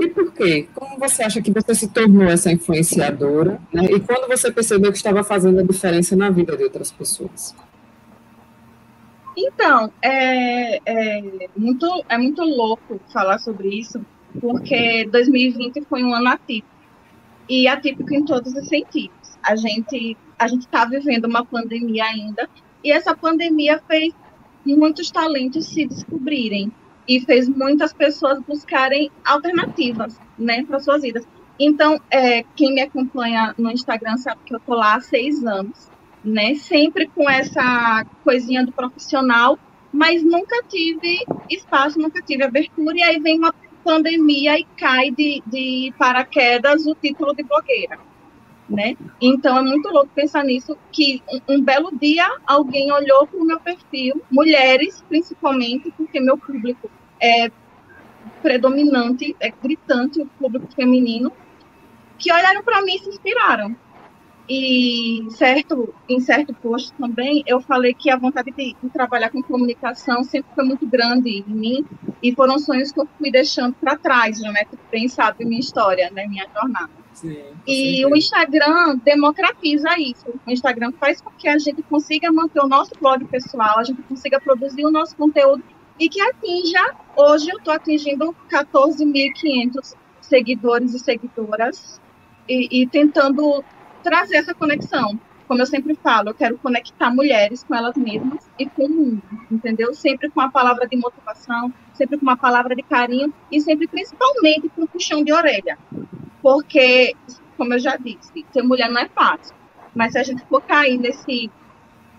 [0.03, 0.69] E por quê?
[0.75, 3.61] Como você acha que você se tornou essa influenciadora?
[3.73, 3.85] Né?
[3.85, 7.55] E quando você percebeu que estava fazendo a diferença na vida de outras pessoas?
[9.37, 14.05] Então, é, é, muito, é muito louco falar sobre isso,
[14.41, 16.67] porque 2020 foi um ano atípico.
[17.49, 19.39] E atípico em todos os sentidos.
[19.43, 22.51] A gente a gente está vivendo uma pandemia ainda,
[22.83, 24.13] e essa pandemia fez
[24.67, 26.73] muitos talentos se descobrirem
[27.07, 31.27] e fez muitas pessoas buscarem alternativas, né, para suas vidas.
[31.59, 35.91] Então, é, quem me acompanha no Instagram sabe que eu tô lá há seis anos,
[36.25, 39.59] né, sempre com essa coisinha do profissional,
[39.93, 41.19] mas nunca tive
[41.51, 46.95] espaço, nunca tive abertura, e aí vem uma pandemia e cai de, de paraquedas o
[46.95, 47.99] título de blogueira.
[48.73, 48.97] Né?
[49.21, 53.45] Então é muito louco pensar nisso, que um, um belo dia alguém olhou para o
[53.45, 57.51] meu perfil, mulheres principalmente, porque meu público é
[58.41, 61.31] predominante, é gritante o público feminino,
[62.19, 63.77] que olharam para mim e se inspiraram.
[64.49, 69.43] E certo, em certo posto também, eu falei que a vontade de, de, trabalhar com
[69.43, 71.85] comunicação sempre foi muito grande em mim,
[72.23, 74.65] e foram sonhos que eu fui deixando para trás, né?
[74.91, 76.27] bem sabe minha história, né?
[76.27, 76.91] minha jornada.
[77.13, 80.25] Sim, e o Instagram democratiza isso.
[80.47, 84.03] O Instagram faz com que a gente consiga manter o nosso blog pessoal, a gente
[84.03, 85.63] consiga produzir o nosso conteúdo
[85.99, 92.01] e que atinja, hoje eu estou atingindo 14.500 seguidores e seguidoras
[92.49, 93.63] e, e tentando
[94.03, 95.19] trazer essa conexão.
[95.49, 99.23] Como eu sempre falo, eu quero conectar mulheres com elas mesmas e com o mundo,
[99.51, 99.93] entendeu?
[99.93, 104.69] Sempre com a palavra de motivação, sempre com uma palavra de carinho e sempre, principalmente,
[104.71, 105.79] com um puxão de orelha.
[106.41, 107.15] Porque,
[107.57, 109.55] como eu já disse, ser mulher não é fácil.
[109.95, 111.51] Mas se a gente for cair nesse,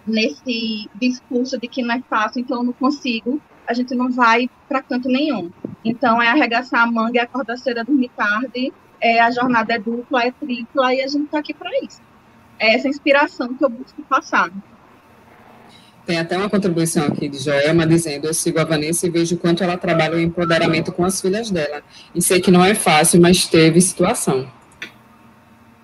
[0.05, 4.49] nesse discurso de que não é fácil, então eu não consigo, a gente não vai
[4.67, 5.49] para canto nenhum.
[5.83, 8.71] Então, é arregaçar a manga, é acordar cedo, dormir tarde,
[9.03, 12.01] é, a jornada é dupla, é tripla, e a gente está aqui para isso.
[12.57, 14.49] É essa inspiração que eu busco passar.
[16.05, 19.63] Tem até uma contribuição aqui de Joelma dizendo: Eu sigo a Vanessa e vejo quanto
[19.63, 21.83] ela trabalha o empoderamento com as filhas dela.
[22.15, 24.49] E sei que não é fácil, mas teve situação.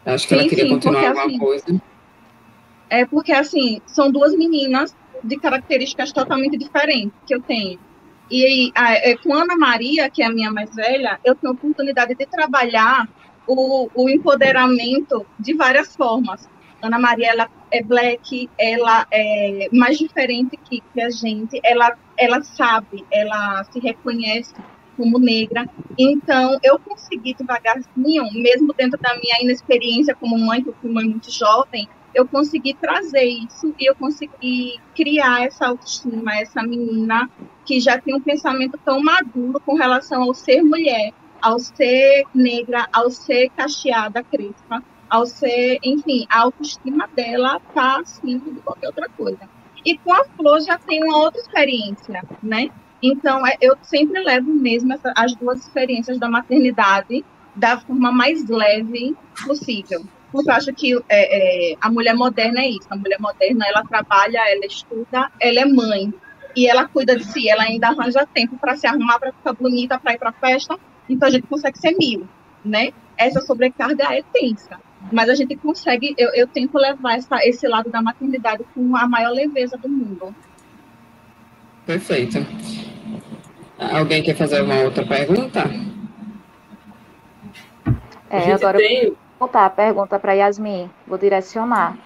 [0.06, 1.82] Acho que sim, ela queria sim, continuar alguma assim, coisa.
[2.90, 7.80] É porque, assim, são duas meninas de características totalmente diferentes que eu tenho.
[8.30, 11.56] E a, é, com Ana Maria, que é a minha mais velha, eu tenho a
[11.56, 13.08] oportunidade de trabalhar
[13.48, 16.48] o, o empoderamento de várias formas.
[16.82, 22.42] Ana Maria, ela é black, ela é mais diferente que, que a gente, ela, ela
[22.42, 24.54] sabe, ela se reconhece
[24.96, 25.66] como negra.
[25.98, 31.06] Então, eu consegui devagarzinho, mesmo dentro da minha inexperiência como mãe, que eu fui mãe
[31.06, 37.30] muito jovem, eu consegui trazer isso e eu consegui criar essa autoestima, essa menina
[37.70, 42.90] que já tem um pensamento tão maduro com relação ao ser mulher, ao ser negra,
[42.92, 49.08] ao ser cacheada, crespa, ao ser, enfim, a autoestima dela está acima de qualquer outra
[49.10, 49.48] coisa.
[49.86, 52.70] E com a Flor já tem uma outra experiência, né?
[53.04, 57.24] Então, é, eu sempre levo mesmo essa, as duas experiências da maternidade
[57.56, 60.04] da forma mais leve possível.
[60.32, 62.88] Porque eu acho que é, é, a mulher moderna é isso.
[62.90, 66.12] A mulher moderna, ela trabalha, ela estuda, ela é mãe.
[66.56, 70.00] E ela cuida de si, ela ainda arranja tempo para se arrumar, para ficar bonita,
[70.00, 70.78] para ir para festa.
[71.08, 72.28] Então, a gente consegue ser mil,
[72.64, 72.92] né?
[73.18, 74.80] Essa sobrecarga é tensa
[75.12, 79.08] mas a gente consegue, eu, eu tento levar essa, esse lado da maternidade com a
[79.08, 80.36] maior leveza do mundo.
[81.86, 82.38] Perfeito.
[83.78, 85.64] Alguém quer fazer uma outra pergunta?
[88.30, 89.04] É, agora tem...
[89.04, 91.98] eu vou voltar a pergunta para Yasmin, vou direcionar.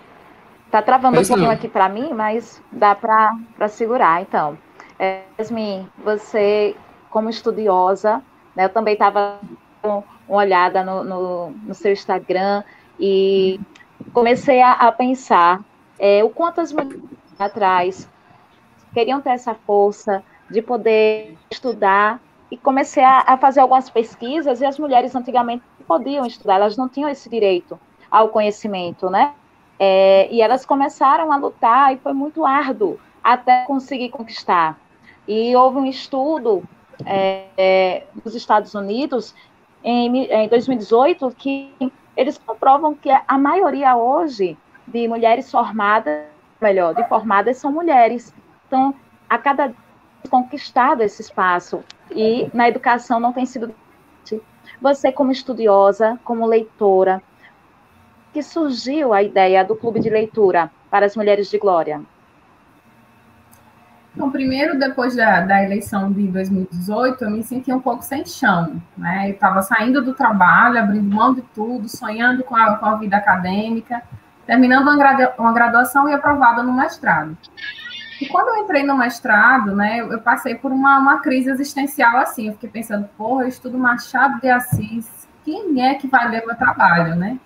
[0.73, 4.57] Tá travando pois um pouquinho aqui para mim, mas dá para segurar, então.
[4.97, 6.75] É, Yasmin, você,
[7.11, 8.23] como estudiosa,
[8.55, 9.39] né, eu também estava
[9.83, 12.63] uma olhada no, no, no seu Instagram,
[12.99, 13.59] e
[14.13, 15.63] comecei a, a pensar
[15.99, 17.03] é, o quanto as mulheres
[17.37, 18.09] atrás
[18.95, 24.65] queriam ter essa força de poder estudar e comecei a, a, fazer algumas pesquisas e
[24.65, 29.35] as mulheres antigamente podiam estudar, elas não tinham esse direito ao conhecimento, né?
[29.79, 34.79] É, e elas começaram a lutar e foi muito árduo até conseguir conquistar.
[35.27, 36.63] E houve um estudo
[37.05, 39.33] é, é, dos Estados Unidos
[39.83, 41.73] em, em 2018 que
[42.15, 44.57] eles comprovam que a maioria hoje
[44.87, 46.25] de mulheres formadas,
[46.61, 48.33] melhor, de formadas são mulheres.
[48.67, 48.93] Então,
[49.29, 49.75] a cada dia
[50.29, 53.73] conquistado esse espaço e na educação não tem sido
[54.81, 57.21] você como estudiosa, como leitora,
[58.33, 62.01] que surgiu a ideia do clube de leitura para as mulheres de glória?
[64.15, 68.81] Então, primeiro, depois da, da eleição de 2018, eu me senti um pouco sem chão,
[68.97, 69.29] né?
[69.29, 73.17] Eu estava saindo do trabalho, abrindo mão de tudo, sonhando com a, com a vida
[73.17, 74.03] acadêmica,
[74.45, 77.35] terminando uma, gradua, uma graduação e aprovada no mestrado.
[78.21, 82.47] E quando eu entrei no mestrado, né, eu passei por uma, uma crise existencial assim.
[82.47, 86.55] Eu fiquei pensando, porra, eu estudo Machado de Assis, quem é que vai ler meu
[86.55, 87.39] trabalho, né?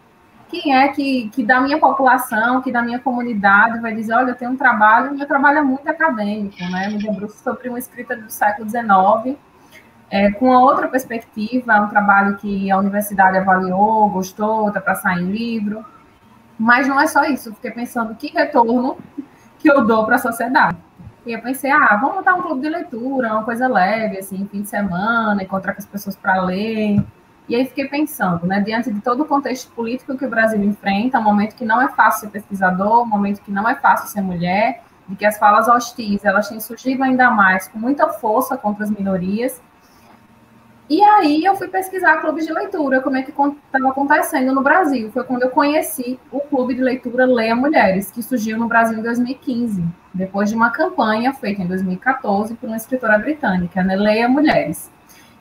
[0.50, 4.36] Quem é que, que da minha população, que da minha comunidade vai dizer, olha, eu
[4.36, 6.88] tenho um trabalho, meu trabalho é muito acadêmico, né?
[6.90, 9.38] Me debruço sobre uma escrita do século XIX,
[10.10, 15.32] é, com outra perspectiva, um trabalho que a universidade avaliou, gostou, está para sair em
[15.32, 15.86] livro.
[16.58, 18.98] Mas não é só isso, fiquei pensando que retorno
[19.60, 20.78] que eu dou para a sociedade.
[21.26, 24.62] E eu pensei, ah, vamos montar um clube de leitura, uma coisa leve, assim, fim
[24.62, 27.04] de semana, encontrar com as pessoas para ler.
[27.48, 31.20] E aí fiquei pensando, né, diante de todo o contexto político que o Brasil enfrenta,
[31.20, 34.22] um momento que não é fácil ser pesquisador, um momento que não é fácil ser
[34.22, 38.84] mulher, de que as falas hostis, elas têm surgido ainda mais com muita força contra
[38.84, 39.62] as minorias,
[40.90, 45.12] e aí eu fui pesquisar clubes de leitura, como é que estava acontecendo no Brasil.
[45.12, 49.02] Foi quando eu conheci o clube de leitura Leia Mulheres, que surgiu no Brasil em
[49.02, 49.84] 2015,
[50.14, 54.90] depois de uma campanha feita em 2014 por uma escritora britânica, né, Leia Mulheres.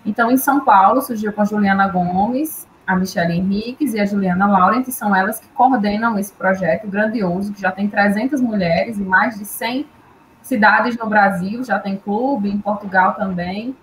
[0.06, 4.46] Então, em São Paulo, surgiu com a Juliana Gomes, a Michelle Henriques e a Juliana
[4.46, 9.02] Laurent, e são elas que coordenam esse projeto grandioso, que já tem 300 mulheres e
[9.02, 9.84] mais de 100
[10.40, 13.76] cidades no Brasil, já tem clube, em Portugal também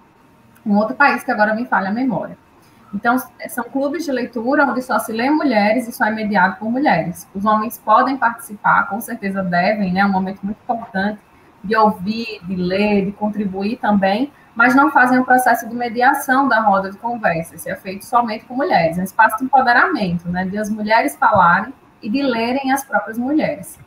[0.66, 2.38] um outro país que agora me falha a memória.
[2.94, 3.18] Então,
[3.50, 7.28] são clubes de leitura onde só se lê mulheres e só é mediado por mulheres.
[7.36, 10.02] Os homens podem participar, com certeza devem, né?
[10.02, 11.20] É um momento muito importante
[11.63, 16.60] de ouvir, de ler, de contribuir também, mas não fazem o processo de mediação da
[16.60, 17.56] roda de conversa.
[17.56, 18.97] Isso é feito somente com mulheres.
[18.97, 20.45] É um espaço de empoderamento, né?
[20.45, 23.80] De as mulheres falarem e de lerem as próprias mulheres.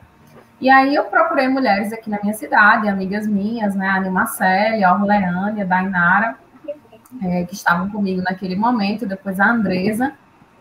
[0.61, 3.89] E aí eu procurei mulheres aqui na minha cidade, amigas minhas, né?
[3.89, 6.37] A Animacélia, a Orleane, a Dainara,
[7.23, 10.15] é, que estavam comigo naquele momento, depois a Andresa,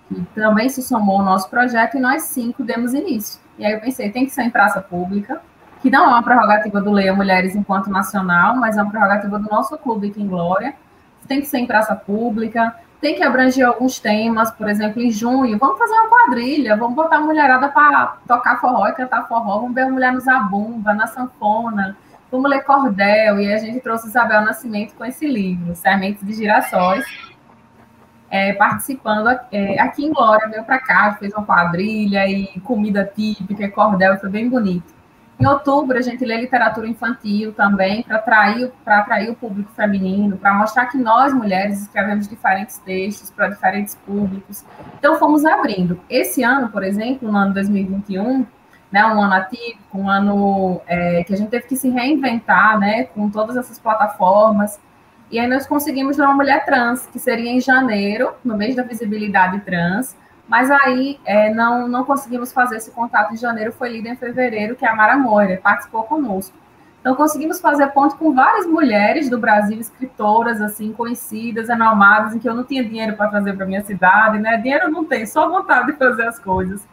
[0.07, 3.39] que também se somou ao nosso projeto, e nós cinco demos início.
[3.57, 5.41] E aí eu pensei, tem que ser em praça pública,
[5.85, 9.47] que não é uma prerrogativa do Leia Mulheres enquanto nacional, mas é uma prerrogativa do
[9.47, 10.73] nosso clube aqui em Glória.
[11.27, 15.59] Tem que ser em praça pública, tem que abranger alguns temas, por exemplo, em junho,
[15.59, 19.75] vamos fazer uma quadrilha, vamos botar a mulherada para tocar forró e cantar forró, vamos
[19.75, 21.95] ver a mulher no zabumba, na sanfona,
[22.31, 27.05] como ler cordel, e a gente trouxe Isabel Nascimento com esse livro, Sementes de Girassóis,
[28.31, 33.69] é, participando é, aqui em Glória, veio para cá, fez uma quadrilha e comida típica,
[33.69, 34.94] cordel, foi bem bonito.
[35.37, 40.53] Em outubro, a gente lê literatura infantil também, para atrair, atrair o público feminino, para
[40.53, 44.63] mostrar que nós, mulheres, escrevemos diferentes textos para diferentes públicos.
[44.97, 45.99] Então, fomos abrindo.
[46.09, 48.45] Esse ano, por exemplo, no ano 2021,
[48.89, 53.03] né, um ano atípico, um ano é, que a gente teve que se reinventar, né,
[53.03, 54.79] com todas essas plataformas.
[55.29, 59.59] E aí nós conseguimos uma mulher trans, que seria em janeiro, no mês da visibilidade
[59.61, 60.15] trans,
[60.47, 64.75] mas aí é, não, não conseguimos fazer esse contato em janeiro, foi lida em fevereiro,
[64.75, 66.55] que é a Mara Moira, participou conosco.
[67.01, 72.49] Então conseguimos fazer ponto com várias mulheres do Brasil, escritoras assim conhecidas, renomadas, em que
[72.49, 74.57] eu não tinha dinheiro para trazer para minha cidade, né?
[74.57, 76.83] Dinheiro não tem, só vontade de fazer as coisas.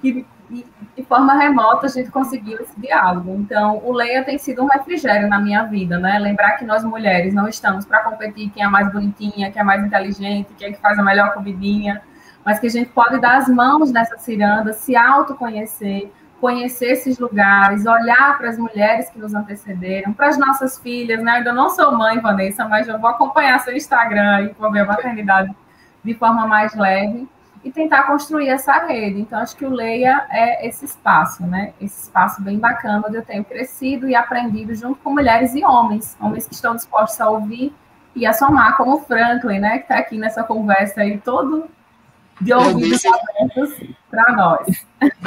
[0.00, 0.64] Que e
[0.96, 3.34] de forma remota a gente conseguiu esse diálogo.
[3.34, 6.18] Então, o Leia tem sido um refrigério na minha vida, né?
[6.18, 9.84] Lembrar que nós mulheres não estamos para competir quem é mais bonitinha, quem é mais
[9.84, 12.00] inteligente, quem é que faz a melhor comidinha,
[12.46, 17.84] mas que a gente pode dar as mãos nessa ciranda, se autoconhecer, conhecer esses lugares,
[17.86, 21.32] olhar para as mulheres que nos antecederam, para as nossas filhas, né?
[21.32, 24.80] Eu ainda não sou mãe, Vanessa, mas eu vou acompanhar seu Instagram e vou ver
[24.80, 25.52] a maternidade
[26.04, 27.28] de forma mais leve
[27.64, 29.22] e tentar construir essa rede.
[29.22, 31.72] Então, acho que o Leia é esse espaço, né?
[31.80, 36.16] Esse espaço bem bacana, onde eu tenho crescido e aprendido junto com mulheres e homens,
[36.20, 37.74] homens que estão dispostos a ouvir
[38.14, 39.78] e a somar, como o Franklin, né?
[39.78, 41.68] Que está aqui nessa conversa aí, todo
[42.40, 44.66] de ouvidos abertos para nós.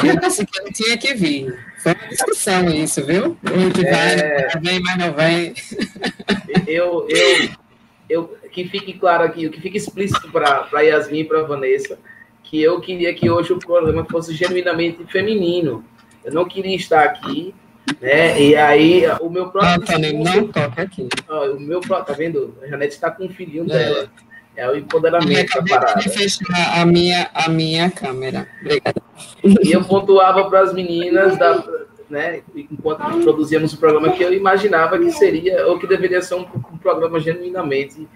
[0.04, 1.58] Eu disse que eu tinha que vir.
[1.80, 3.38] Foi uma discussão isso, viu?
[3.44, 4.48] O que é...
[4.48, 5.54] vai, vem, mas não vem.
[6.68, 7.50] Eu, eu,
[8.10, 11.98] eu, que fique claro aqui, o que fique explícito para Yasmin e para Vanessa,
[12.44, 15.84] que eu queria que hoje o programa fosse genuinamente feminino.
[16.24, 17.54] Eu não queria estar aqui,
[18.02, 18.40] né?
[18.42, 20.00] E aí o meu próprio.
[20.00, 21.08] Não, não toca aqui.
[21.28, 22.58] Ó, o meu tá vendo?
[22.62, 23.68] A Janete está com o filhinho é.
[23.68, 24.12] dela.
[24.60, 26.01] É o empoderamento da parada.
[26.01, 28.47] fechar a minha, a minha câmera.
[28.62, 29.01] Obrigada.
[29.64, 31.64] E eu pontuava para as meninas, da,
[32.10, 36.45] né, enquanto produzíamos o programa, que eu imaginava que seria, ou que deveria ser um,
[36.72, 38.07] um programa genuinamente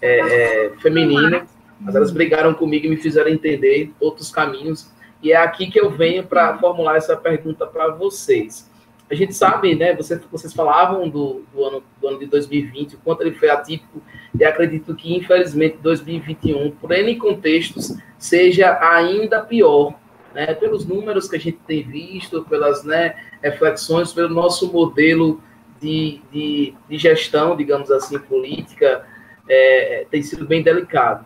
[0.00, 1.46] é, é, feminino
[1.80, 4.90] mas elas brigaram comigo e me fizeram entender outros caminhos.
[5.22, 8.68] E é aqui que eu venho para formular essa pergunta para vocês.
[9.10, 9.94] A gente sabe, né?
[9.94, 14.02] Vocês, vocês falavam do, do, ano, do ano de 2020, o quanto ele foi atípico,
[14.38, 19.94] e acredito que, infelizmente, 2021, por N contextos, seja ainda pior.
[20.34, 25.42] Né, pelos números que a gente tem visto, pelas né, reflexões, pelo nosso modelo
[25.80, 29.06] de, de, de gestão, digamos assim, política,
[29.48, 31.24] é, tem sido bem delicado.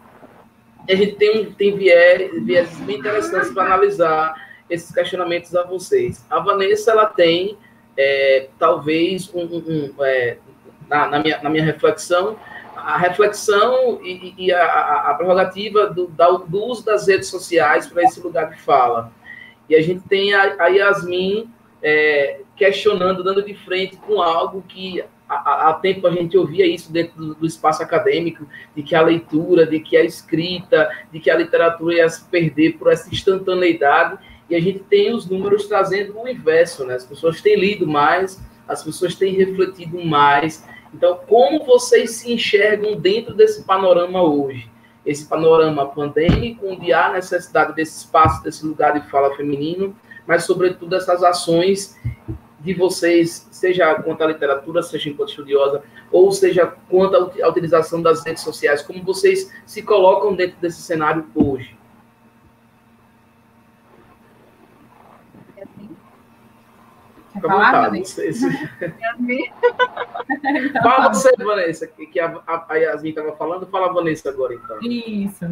[0.88, 4.34] E a gente tem, tem viés, viés bem interessantes para analisar
[4.68, 6.24] esses questionamentos a vocês.
[6.30, 7.56] A Vanessa, ela tem,
[7.96, 10.38] é, talvez, um, um, um é,
[10.88, 12.36] na, na, minha, na minha reflexão,
[12.74, 18.20] a reflexão e, e a, a, prerrogativa do, do, uso das redes sociais para esse
[18.20, 19.12] lugar de fala.
[19.68, 21.48] E a gente tem a, a Yasmin
[21.82, 27.16] é, questionando, dando de frente com algo que há tempo a gente ouvia isso dentro
[27.16, 31.36] do, do, espaço acadêmico, de que a leitura, de que a escrita, de que a
[31.36, 34.18] literatura ia se perder por essa instantaneidade,
[34.48, 36.94] e a gente tem os números trazendo o inverso, né?
[36.94, 40.64] As pessoas têm lido mais, as pessoas têm refletido mais.
[40.92, 44.70] Então, como vocês se enxergam dentro desse panorama hoje?
[45.04, 50.94] Esse panorama pandêmico, onde há necessidade desse espaço, desse lugar de fala feminino, mas, sobretudo,
[50.94, 51.98] essas ações
[52.60, 55.82] de vocês, seja quanto à literatura, seja enquanto estudiosa,
[56.12, 61.26] ou seja quanto à utilização das redes sociais, como vocês se colocam dentro desse cenário
[61.34, 61.76] hoje?
[67.32, 68.22] Quer falar, Vanessa?
[70.82, 73.66] Fala você, Vanessa, que, que a, a Yasmin estava falando.
[73.66, 74.78] Fala, Vanessa, agora, então.
[74.82, 75.44] Isso.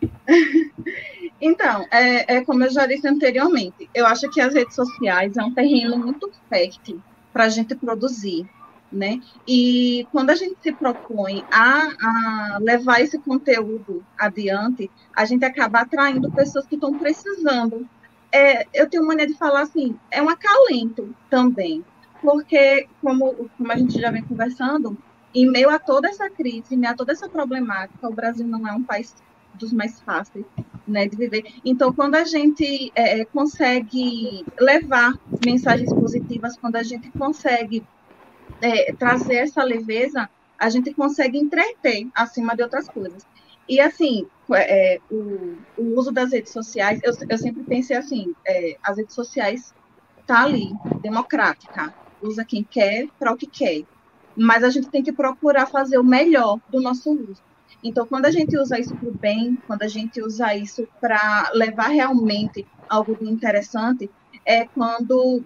[1.40, 5.42] Então, é, é, como eu já disse anteriormente, eu acho que as redes sociais é
[5.42, 7.00] um terreno muito fértil
[7.32, 8.48] para a gente produzir,
[8.90, 9.20] né?
[9.46, 15.80] E quando a gente se propõe a, a, levar esse conteúdo adiante, a gente acaba
[15.80, 17.88] atraindo pessoas que estão precisando.
[18.32, 21.84] É, eu tenho mania de falar assim, é um acalento também,
[22.20, 24.96] porque como, como a gente já vem conversando,
[25.34, 28.66] em meio a toda essa crise, em meio a toda essa problemática, o Brasil não
[28.66, 29.14] é um país
[29.54, 30.44] dos mais fáceis
[30.86, 31.44] né, de viver.
[31.64, 35.14] Então, quando a gente é, é, consegue levar
[35.44, 37.84] mensagens positivas, quando a gente consegue
[38.60, 43.26] é, trazer essa leveza, a gente consegue entreter acima de outras coisas.
[43.68, 48.76] E, assim, é, o, o, uso das redes sociais, eu, eu sempre pensei assim, é,
[48.82, 49.74] as redes sociais
[50.26, 53.84] tá ali, democrática, usa quem quer para o que quer.
[54.34, 57.42] Mas a gente tem que procurar fazer o melhor do nosso uso.
[57.82, 61.50] Então, quando a gente usa isso para o bem, quando a gente usa isso para
[61.54, 64.10] levar realmente algo interessante,
[64.44, 65.42] é quando,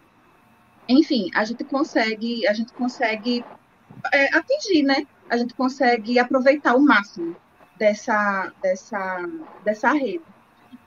[0.89, 3.45] enfim, a gente consegue, a gente consegue
[4.13, 5.07] é, atingir, né?
[5.29, 7.37] A gente consegue aproveitar o máximo
[7.83, 9.29] dessa, dessa,
[9.65, 10.23] dessa rede.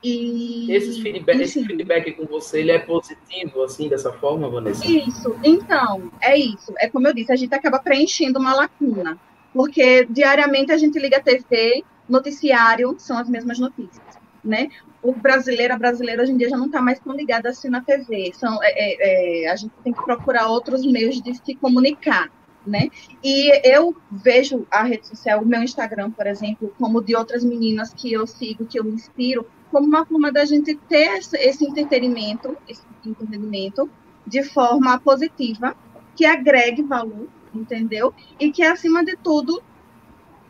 [0.02, 4.86] E, esse feedback, esse feedback com você, ele é positivo, assim, dessa forma, Vanessa?
[4.86, 6.72] Isso, então, é isso.
[6.78, 9.18] É como eu disse, a gente acaba preenchendo uma lacuna
[9.52, 14.04] porque diariamente a gente liga a TV, noticiário, são as mesmas notícias,
[14.44, 14.68] né?
[15.02, 17.80] O brasileiro, a brasileira hoje em dia já não está mais tão ligada assim na
[17.80, 22.30] TV, são, é, é, é, a gente tem que procurar outros meios de se comunicar,
[22.66, 22.88] né?
[23.22, 27.92] E eu vejo a rede social, o meu Instagram, por exemplo, como de outras meninas
[27.94, 32.56] que eu sigo, que eu me inspiro, como uma forma da gente ter esse entretenimento,
[32.68, 33.88] esse entretenimento
[34.26, 35.76] de forma positiva,
[36.14, 38.14] que agregue valor entendeu?
[38.38, 39.62] E que, acima de tudo,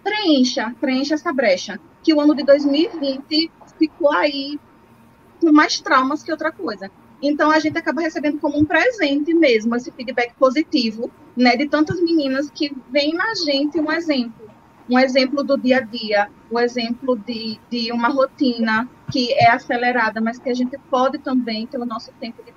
[0.02, 1.80] preencha, preencha essa brecha.
[2.02, 4.58] Que o ano de 2020 ficou aí
[5.40, 6.90] com mais traumas que outra coisa.
[7.20, 12.00] Então, a gente acaba recebendo como um presente mesmo esse feedback positivo, né, de tantas
[12.00, 14.52] meninas que veem na gente um exemplo.
[14.88, 20.20] Um exemplo do dia a dia, um exemplo de, de uma rotina que é acelerada,
[20.20, 22.52] mas que a gente pode também ter o nosso tempo de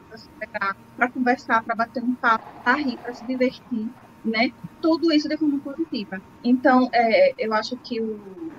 [0.96, 3.94] para conversar, para bater um papo, para rir, para se divertir
[4.24, 4.50] né?
[4.82, 6.22] Tudo isso de forma positiva.
[6.44, 8.54] Então, é, eu acho que o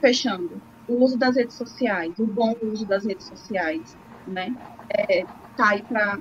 [0.00, 3.96] fechando, o uso das redes sociais, o bom uso das redes sociais,
[4.26, 4.54] né?
[4.90, 5.24] É,
[5.56, 6.18] tá aí para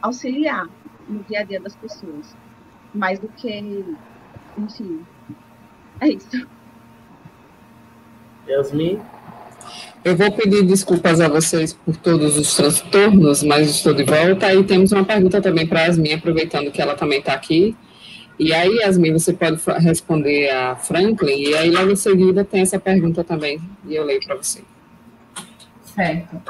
[0.00, 0.68] auxiliar
[1.08, 2.36] no dia a dia das pessoas,
[2.94, 3.84] mais do que,
[4.58, 5.04] enfim,
[6.00, 6.46] é isso.
[8.48, 9.00] Yasmin?
[10.04, 14.52] Eu vou pedir desculpas a vocês por todos os transtornos, mas estou de volta.
[14.52, 17.76] E temos uma pergunta também para a Yasmin, aproveitando que ela também está aqui.
[18.36, 22.80] E aí, Yasmin, você pode responder a Franklin, e aí logo em seguida tem essa
[22.80, 24.64] pergunta também, e eu leio para você.
[25.84, 26.42] Certo.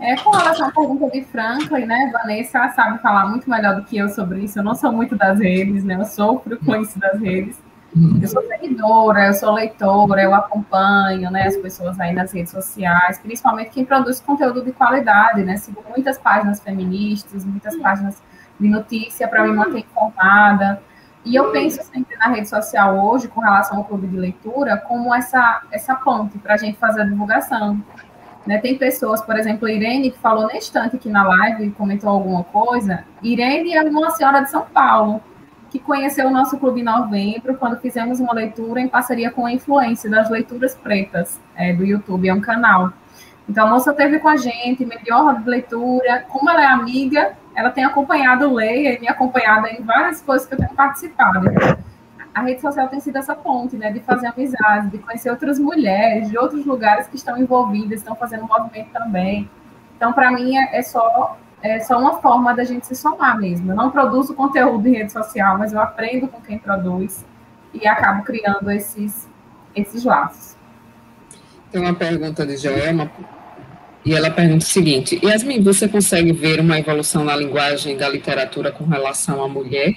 [0.00, 3.98] É, com relação à pergunta de Franklin, né, Vanessa sabe falar muito melhor do que
[3.98, 4.58] eu sobre isso.
[4.58, 5.96] Eu não sou muito das redes, né?
[5.96, 7.60] Eu sofro com isso das redes.
[8.20, 13.18] Eu sou seguidora, eu sou leitora, eu acompanho né, as pessoas aí nas redes sociais,
[13.18, 15.56] principalmente quem produz conteúdo de qualidade, né?
[15.56, 18.22] Sigo muitas páginas feministas, muitas páginas
[18.60, 20.80] de notícia para me manter informada.
[21.24, 25.14] E eu penso sempre na rede social hoje, com relação ao clube de leitura, como
[25.14, 27.82] essa, essa ponte para a gente fazer a divulgação.
[28.48, 28.56] Né?
[28.56, 32.42] Tem pessoas, por exemplo, Irene, que falou neste instante aqui na live e comentou alguma
[32.42, 33.04] coisa.
[33.22, 35.20] Irene é uma senhora de São Paulo,
[35.68, 39.52] que conheceu o nosso clube em novembro, quando fizemos uma leitura em parceria com a
[39.52, 42.90] Influência das Leituras Pretas, é, do YouTube, é um canal.
[43.46, 46.24] Então, a moça esteve com a gente, me deu a de leitura.
[46.30, 50.48] Como ela é amiga, ela tem acompanhado o Leia e me acompanhado em várias coisas
[50.48, 51.40] que eu tenho participado.
[52.34, 56.28] A rede social tem sido essa ponte, né, de fazer amizade, de conhecer outras mulheres
[56.28, 59.50] de outros lugares que estão envolvidas, estão fazendo movimento também.
[59.96, 63.72] Então, para mim, é, é só é só uma forma da gente se somar mesmo.
[63.72, 67.24] Eu não produzo conteúdo em rede social, mas eu aprendo com quem produz
[67.74, 69.28] e acabo criando esses,
[69.74, 70.56] esses laços.
[71.70, 73.10] Tem uma pergunta de Joelma
[74.04, 78.70] e ela pergunta o seguinte: Yasmin, você consegue ver uma evolução na linguagem da literatura
[78.70, 79.96] com relação à mulher?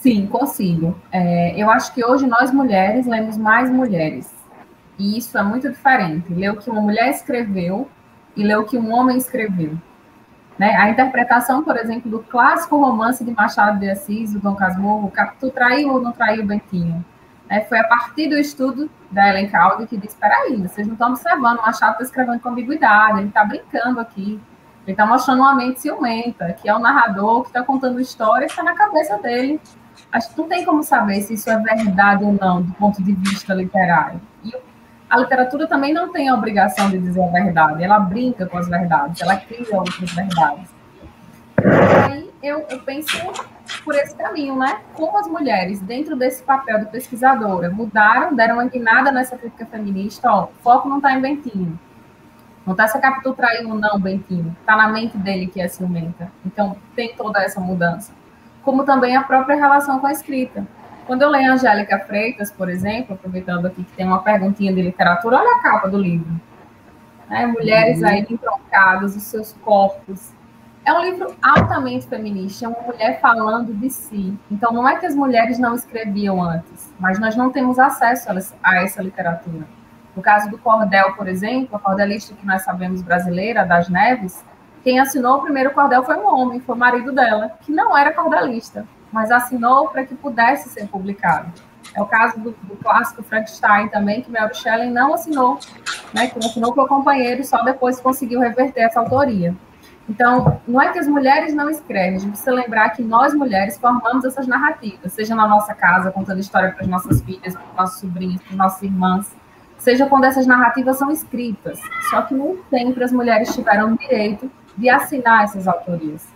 [0.00, 0.96] Sim, consigo.
[1.10, 4.32] É, eu acho que hoje nós mulheres lemos mais mulheres.
[4.98, 6.32] E isso é muito diferente.
[6.32, 7.88] Ler o que uma mulher escreveu
[8.36, 9.76] e ler o que um homem escreveu.
[10.56, 10.74] Né?
[10.76, 15.50] A interpretação, por exemplo, do clássico romance de Machado de Assis, do Dom Casmurro, Tu
[15.50, 17.04] traiu ou não traiu Bentinho?
[17.48, 21.10] É, foi a partir do estudo da Ellen Calder que disse, peraí, vocês não estão
[21.10, 24.38] observando, o Machado está escrevendo com ambiguidade, ele está brincando aqui,
[24.84, 28.62] ele está mostrando uma mente ciumenta, que é o narrador que está contando história está
[28.62, 29.60] na cabeça dele.
[30.10, 33.12] Acho que não tem como saber se isso é verdade ou não, do ponto de
[33.12, 34.20] vista literário.
[34.42, 34.52] E
[35.08, 38.68] a literatura também não tem a obrigação de dizer a verdade, ela brinca com as
[38.68, 40.70] verdades, ela cria outras verdades.
[41.62, 43.16] E aí eu, eu penso
[43.84, 44.80] por esse caminho, né?
[44.94, 50.30] Como as mulheres, dentro desse papel de pesquisadora, mudaram, deram uma guinada nessa crítica feminista,
[50.30, 51.78] ó, foco não está em Bentinho.
[52.64, 54.54] Não está se a Capitu traindo ou não Bentinho.
[54.60, 56.30] Está na mente dele que é ciumenta.
[56.44, 58.12] Então, tem toda essa mudança.
[58.68, 60.66] Como também a própria relação com a escrita.
[61.06, 65.38] Quando eu leio Angélica Freitas, por exemplo, aproveitando aqui que tem uma perguntinha de literatura,
[65.38, 66.38] olha a capa do livro.
[67.30, 67.46] Né?
[67.46, 70.34] Mulheres aí entroncadas, os seus corpos,
[70.84, 74.38] é um livro altamente feminista, é uma mulher falando de si.
[74.50, 78.28] Então, não é que as mulheres não escreviam antes, mas nós não temos acesso
[78.62, 79.66] a essa literatura.
[80.14, 84.44] No caso do cordel, por exemplo, a cordelista que nós sabemos brasileira, das Neves,
[84.82, 88.12] quem assinou o primeiro cordel foi um homem, foi o marido dela, que não era
[88.12, 91.52] cordelista, mas assinou para que pudesse ser publicado.
[91.94, 95.58] É o caso do, do clássico Frankenstein também, que Mary Shelley não assinou,
[96.12, 99.54] né, que assinou com o companheiro e só depois conseguiu reverter essa autoria.
[100.08, 103.76] Então, não é que as mulheres não escrevem, a gente precisa lembrar que nós mulheres
[103.76, 107.76] formamos essas narrativas, seja na nossa casa, contando história para as nossas filhas, para os
[107.76, 109.36] nossos sobrinhos, para as nossas irmãs,
[109.76, 111.78] seja quando essas narrativas são escritas.
[112.08, 116.26] Só que nem sempre as mulheres tiveram direito de assinar essas autorias.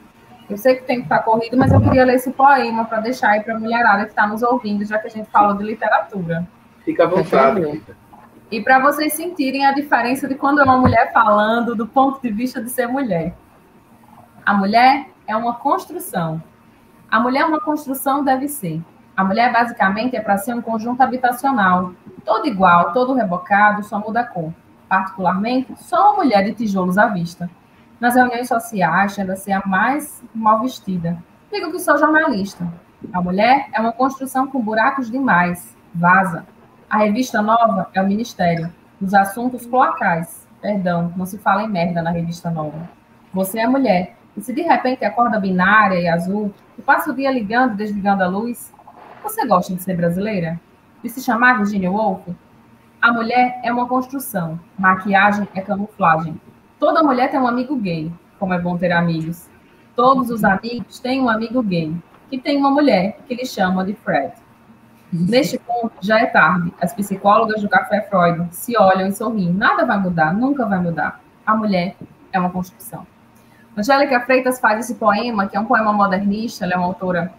[0.51, 3.31] Eu sei que tem que estar corrido, mas eu queria ler esse poema para deixar
[3.31, 6.47] aí para a mulherada que está nos ouvindo, já que a gente fala de literatura.
[6.85, 7.83] Fica à vontade.
[8.51, 12.31] E para vocês sentirem a diferença de quando é uma mulher falando do ponto de
[12.31, 13.35] vista de ser mulher.
[14.45, 16.43] A mulher é uma construção.
[17.11, 18.83] A mulher é uma construção deve ser.
[19.17, 21.93] A mulher basicamente é para ser um conjunto habitacional,
[22.25, 24.53] todo igual, todo rebocado, só muda a cor.
[24.89, 27.49] Particularmente, só uma mulher de tijolos à vista.
[28.03, 31.17] Nas reuniões sociais, tende a ser a mais mal vestida.
[31.53, 32.67] Digo que sou jornalista.
[33.13, 35.77] A mulher é uma construção com buracos demais.
[35.95, 36.45] Vaza.
[36.91, 38.73] A revista nova é o ministério.
[39.01, 40.49] Os assuntos cloacais.
[40.61, 42.91] Perdão, não se fala em merda na revista nova.
[43.33, 47.31] Você é mulher e se de repente acorda binária e azul, e passa o dia
[47.31, 48.75] ligando e desligando a luz,
[49.23, 50.61] você gosta de ser brasileira?
[51.05, 52.27] De se chamar Virginia Woolf?
[53.01, 56.41] A mulher é uma construção, maquiagem é camuflagem.
[56.83, 59.49] Toda mulher tem um amigo gay, como é bom ter amigos.
[59.95, 61.95] Todos os amigos têm um amigo gay,
[62.29, 64.33] que tem uma mulher que ele chama de Fred.
[65.13, 66.75] Neste ponto, já é tarde.
[66.81, 69.53] As psicólogas do Café Freud se olham e sorriem.
[69.53, 71.21] Nada vai mudar, nunca vai mudar.
[71.47, 71.95] A mulher
[72.33, 73.07] é uma construção.
[73.77, 77.33] Angélica Freitas faz esse poema, que é um poema modernista, ela é uma autora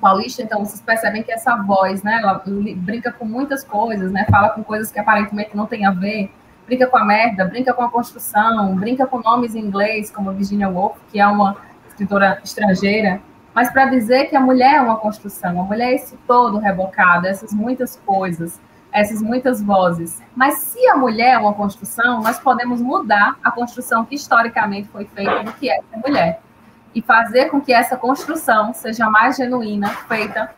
[0.00, 2.40] paulista, então vocês percebem que essa voz, né, ela
[2.76, 6.30] brinca com muitas coisas, né, fala com coisas que aparentemente não tem a ver,
[6.72, 10.70] brinca com a merda, brinca com a construção, brinca com nomes em inglês, como Virginia
[10.70, 11.54] Woolf, que é uma
[11.86, 13.20] escritora estrangeira,
[13.54, 17.26] mas para dizer que a mulher é uma construção, a mulher é esse todo rebocado,
[17.26, 18.58] essas muitas coisas,
[18.90, 20.22] essas muitas vozes.
[20.34, 25.04] Mas se a mulher é uma construção, nós podemos mudar a construção que historicamente foi
[25.04, 26.40] feita do que é a mulher
[26.94, 30.54] e fazer com que essa construção seja mais genuína, feita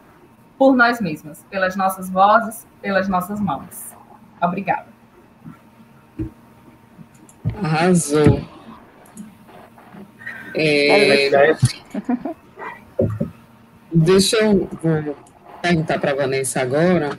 [0.57, 3.93] por nós mesmas, pelas nossas vozes, pelas nossas mãos.
[4.41, 4.94] Obrigada.
[7.63, 8.43] Arrasou.
[10.55, 11.57] É,
[13.93, 14.69] deixa eu
[15.61, 17.19] perguntar para a Vanessa agora.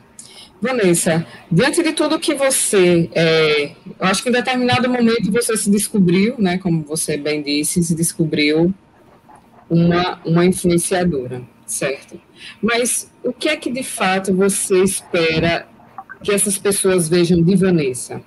[0.62, 5.70] Vanessa, diante de tudo que você, é, eu acho que em determinado momento você se
[5.70, 8.74] descobriu, né, como você bem disse, se descobriu
[9.70, 12.20] uma, uma influenciadora, certo?
[12.62, 15.68] Mas o que é que de fato você espera
[16.24, 18.22] que essas pessoas vejam de Vanessa?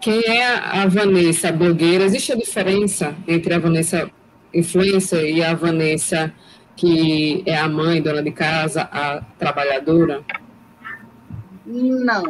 [0.00, 2.04] Quem é a Vanessa blogueira?
[2.04, 4.10] Existe a diferença entre a Vanessa
[4.52, 6.32] influencer e a Vanessa
[6.74, 10.24] que é a mãe, dona de casa, a trabalhadora?
[11.66, 12.24] Não,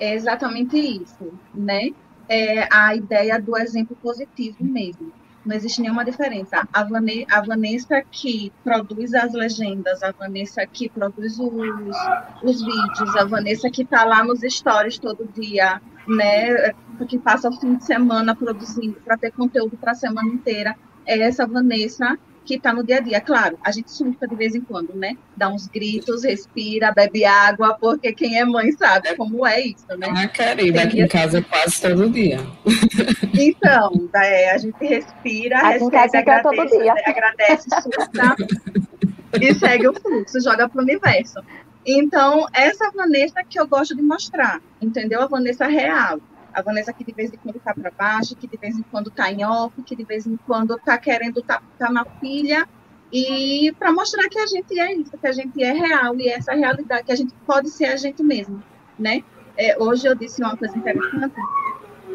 [0.00, 1.90] é exatamente isso, né?
[2.28, 5.12] É a ideia do exemplo positivo mesmo.
[5.46, 6.66] Não existe nenhuma diferença.
[6.72, 11.96] A Vanessa, a Vanessa que produz as legendas, a Vanessa que produz os,
[12.42, 16.72] os vídeos, a Vanessa que está lá nos stories todo dia, né?
[17.08, 20.74] Que passa o fim de semana produzindo para ter conteúdo para a semana inteira.
[21.06, 23.20] É essa Vanessa que está no dia a dia.
[23.20, 25.16] Claro, a gente surta de vez em quando, né?
[25.36, 30.08] Dá uns gritos, respira, bebe água, porque quem é mãe sabe como é isso, né?
[30.14, 32.38] Ah, querida, aqui em casa quase todo dia.
[33.32, 36.94] Então, é, a gente respira, a respira, agradece, todo dia.
[37.06, 38.36] agradece, surta
[39.40, 41.40] e segue o fluxo, joga para o universo.
[41.86, 45.22] Então, essa Vanessa que eu gosto de mostrar, entendeu?
[45.22, 46.20] A Vanessa real
[46.54, 49.08] a Vanessa que de vez em quando está para baixo, que de vez em quando
[49.08, 52.66] está em off, que de vez em quando está querendo estar tá, tá na pilha,
[53.12, 56.52] e para mostrar que a gente é isso, que a gente é real, e essa
[56.52, 58.62] realidade, que a gente pode ser a gente mesmo,
[58.98, 59.22] né?
[59.56, 61.34] É, hoje eu disse uma coisa interessante,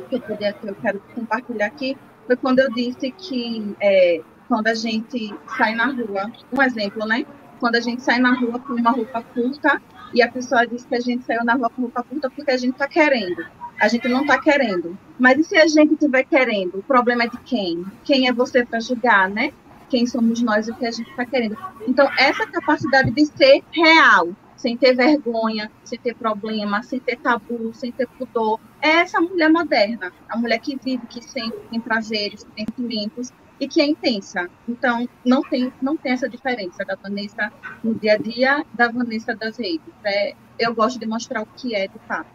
[0.10, 4.68] que eu, podia, que eu quero compartilhar aqui, foi quando eu disse que é, quando
[4.68, 7.26] a gente sai na rua, um exemplo, né?
[7.60, 9.82] Quando a gente sai na rua com uma roupa curta,
[10.14, 12.58] e a pessoa diz que a gente saiu na rua com roupa curta porque a
[12.58, 13.46] gente está querendo.
[13.80, 14.98] A gente não está querendo.
[15.18, 16.80] Mas e se a gente estiver querendo?
[16.80, 17.86] O problema é de quem?
[18.04, 19.54] Quem é você para julgar, né?
[19.90, 21.58] Quem somos nós e o que a gente está querendo.
[21.88, 27.74] Então, essa capacidade de ser real, sem ter vergonha, sem ter problema, sem ter tabu,
[27.74, 30.12] sem ter pudor, é essa mulher moderna.
[30.28, 34.50] A mulher que vive, que sente, tem prazeres, tem sentimentos e que é intensa.
[34.68, 37.52] Então, não tem, não tem essa diferença da Vanessa
[37.84, 39.94] no dia a dia da Vanessa das redes.
[40.04, 42.30] É, eu gosto de mostrar o que é de fato.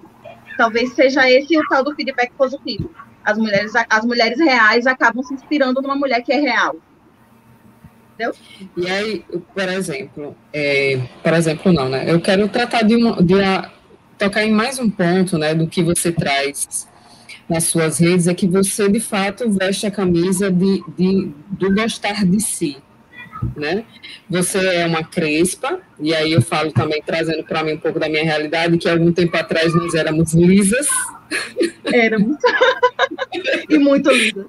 [0.56, 2.90] Talvez seja esse o tal do feedback positivo.
[3.24, 6.76] As mulheres, as mulheres reais acabam se inspirando numa mulher que é real.
[8.76, 12.04] E aí, por exemplo, é, por exemplo, não, né?
[12.08, 13.34] Eu quero tratar de, uma, de
[14.16, 16.86] tocar em mais um ponto, né, do que você traz
[17.48, 22.24] nas suas redes, é que você, de fato, veste a camisa de, de, do gostar
[22.24, 22.78] de si,
[23.56, 23.84] né?
[24.28, 28.08] Você é uma crespa, e aí eu falo também, trazendo para mim um pouco da
[28.08, 30.88] minha realidade, que algum tempo atrás nós éramos lisas.
[31.84, 32.38] Éramos.
[33.68, 34.46] e muito lisas.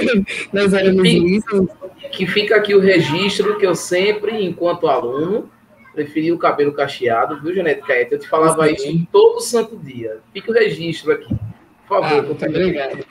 [0.52, 1.68] nós éramos lisas.
[2.12, 5.50] Que fica aqui o registro que eu sempre, enquanto aluno,
[5.94, 8.14] preferi o cabelo cacheado, viu, Janete Caeta?
[8.14, 10.18] Eu te falava isso todo santo dia.
[10.32, 11.34] Fica o registro aqui.
[11.88, 13.04] Por favor, ah, obrigada.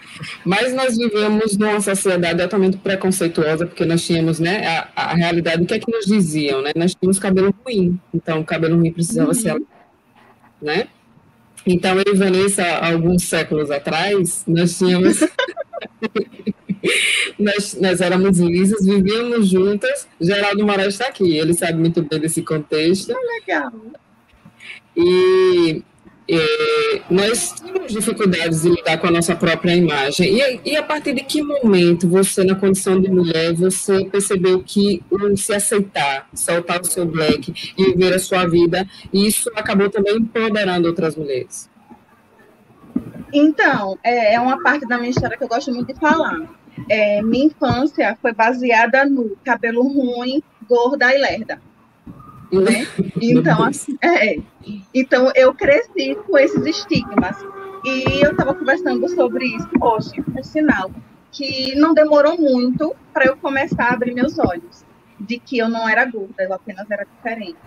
[0.45, 5.65] Mas nós vivemos numa sociedade altamente preconceituosa, porque nós tínhamos, né, a, a realidade, o
[5.65, 6.71] que é que nos diziam, né?
[6.75, 9.33] Nós tínhamos cabelo ruim, então o cabelo ruim precisava uhum.
[9.33, 9.59] ser,
[10.61, 10.87] né?
[11.65, 15.19] Então, eu e Vanessa, alguns séculos atrás, nós tínhamos...
[17.37, 20.07] nós, nós éramos lisas, vivíamos juntas.
[20.21, 23.11] Geraldo Moraes está aqui, ele sabe muito bem desse contexto.
[23.11, 23.71] Ah, legal.
[24.95, 25.83] E
[26.29, 30.37] é, nós temos dificuldades de lidar com a nossa própria imagem.
[30.37, 35.01] E, e, a partir de que momento você, na condição de mulher, você percebeu que
[35.09, 40.17] o se aceitar, soltar o seu black e viver a sua vida, isso acabou também
[40.17, 41.69] empoderando outras mulheres?
[43.33, 46.49] Então, é, é uma parte da minha história que eu gosto muito de falar.
[46.89, 51.61] É, minha infância foi baseada no cabelo ruim, gorda e lerda.
[52.51, 52.87] Né?
[53.21, 54.39] Então, assim, é,
[54.93, 57.35] então, eu cresci com esses estigmas.
[57.83, 60.91] E eu estava conversando sobre isso hoje, por sinal,
[61.31, 64.85] que não demorou muito para eu começar a abrir meus olhos
[65.19, 67.57] de que eu não era gorda, eu apenas era diferente,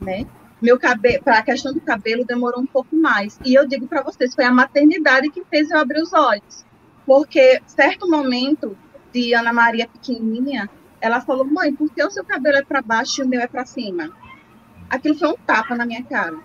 [0.00, 0.26] né?
[0.60, 3.38] Meu cabelo, para a questão do cabelo demorou um pouco mais.
[3.44, 6.64] E eu digo para vocês, foi a maternidade que fez eu abrir os olhos.
[7.04, 8.76] Porque certo momento
[9.12, 10.68] de Ana Maria pequenininha,
[11.06, 13.46] ela falou: "Mãe, por que o seu cabelo é para baixo e o meu é
[13.46, 14.10] para cima?"
[14.88, 16.36] aquilo foi um tapa na minha cara.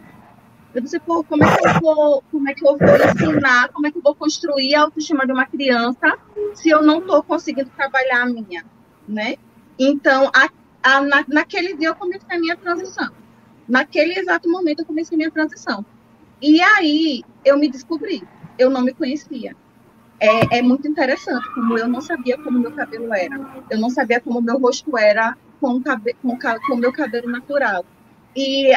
[0.74, 3.88] Eu disse, pô, como é que eu vou, como é que eu vou ensinar, como
[3.88, 6.18] é que eu vou construir a autoestima de uma criança
[6.54, 8.66] se eu não estou conseguindo trabalhar a minha,
[9.08, 9.36] né?
[9.78, 10.50] Então, a,
[10.82, 13.10] a, na, naquele dia eu comecei a minha transição.
[13.68, 15.86] Naquele exato momento eu comecei a minha transição.
[16.42, 18.24] E aí eu me descobri.
[18.58, 19.56] Eu não me conhecia.
[20.22, 23.40] É, é muito interessante, como eu não sabia como meu cabelo era.
[23.72, 27.84] Eu não sabia como meu rosto era com o cabe, com, com meu cabelo natural.
[28.36, 28.72] E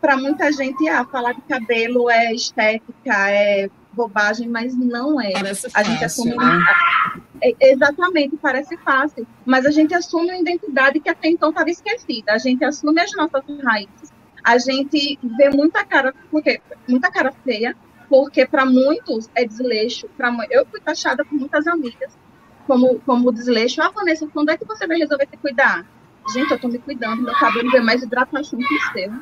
[0.00, 5.32] para é, muita gente, ah, falar de cabelo é estética, é bobagem, mas não é.
[5.32, 6.58] Parece a gente assume né?
[7.42, 12.32] é, exatamente, parece fácil, mas a gente assume uma identidade que até então estava esquecida.
[12.32, 14.12] A gente assume as nossas raízes.
[14.44, 17.76] A gente vê muita cara, porque muita cara feia,
[18.12, 20.06] porque para muitos é desleixo.
[20.50, 22.12] Eu fui taxada por muitas amigas
[22.66, 23.80] como, como desleixo.
[23.80, 25.86] Ah, Vanessa, quando é que você vai resolver se cuidar?
[26.34, 29.12] Gente, eu estou me cuidando, meu cabelo vê mais hidratação que o seu.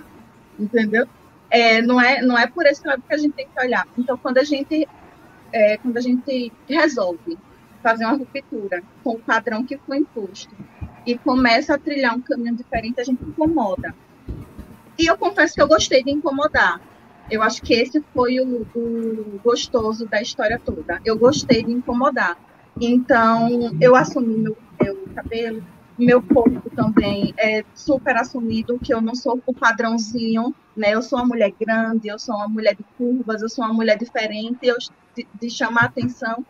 [0.59, 1.07] Entendeu?
[1.49, 3.87] É, não, é, não é por esse lado que a gente tem que olhar.
[3.97, 4.89] Então, quando a gente,
[5.53, 7.39] é, quando a gente resolve
[7.85, 10.53] fazer uma ruptura com o padrão que foi imposto
[11.07, 13.95] e começa a trilhar um caminho diferente, a gente incomoda.
[14.99, 16.90] E eu confesso que eu gostei de incomodar.
[17.31, 21.01] Eu acho que esse foi o, o gostoso da história toda.
[21.05, 22.37] Eu gostei de incomodar.
[22.81, 25.63] Então, eu assumi meu, meu cabelo,
[25.97, 30.95] meu corpo também é super assumido, que eu não sou o padrãozinho, né?
[30.95, 33.99] Eu sou uma mulher grande, eu sou uma mulher de curvas, eu sou uma mulher
[33.99, 34.77] diferente, eu,
[35.15, 36.45] de, de chamar atenção.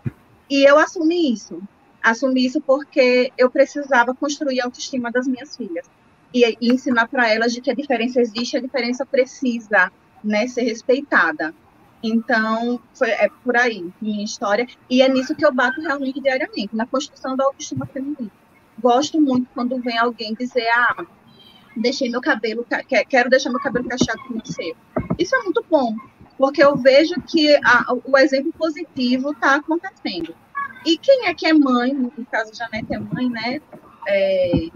[0.48, 1.60] E eu assumi isso.
[2.02, 5.86] Assumi isso porque eu precisava construir a autoestima das minhas filhas.
[6.32, 9.90] E, e ensinar para elas de que a diferença existe, a diferença precisa
[10.22, 11.54] né, ser respeitada.
[12.02, 14.66] Então, foi, é por aí minha história.
[14.88, 18.30] E é nisso que eu bato realmente diariamente, na construção da autoestima feminina.
[18.80, 21.04] Gosto muito quando vem alguém dizer, ah,
[21.76, 22.66] deixei meu cabelo,
[23.08, 24.74] quero deixar meu cabelo cacheado como o seu.
[25.18, 25.94] Isso é muito bom,
[26.38, 30.34] porque eu vejo que a, o exemplo positivo está acontecendo.
[30.86, 33.60] E quem é que é mãe, no caso, Janete é mãe, né?
[34.08, 34.68] É,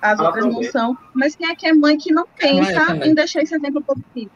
[0.00, 3.14] as ah, outras não são, mas quem é que é mãe que não pensa em
[3.14, 4.30] deixar esse exemplo positivo,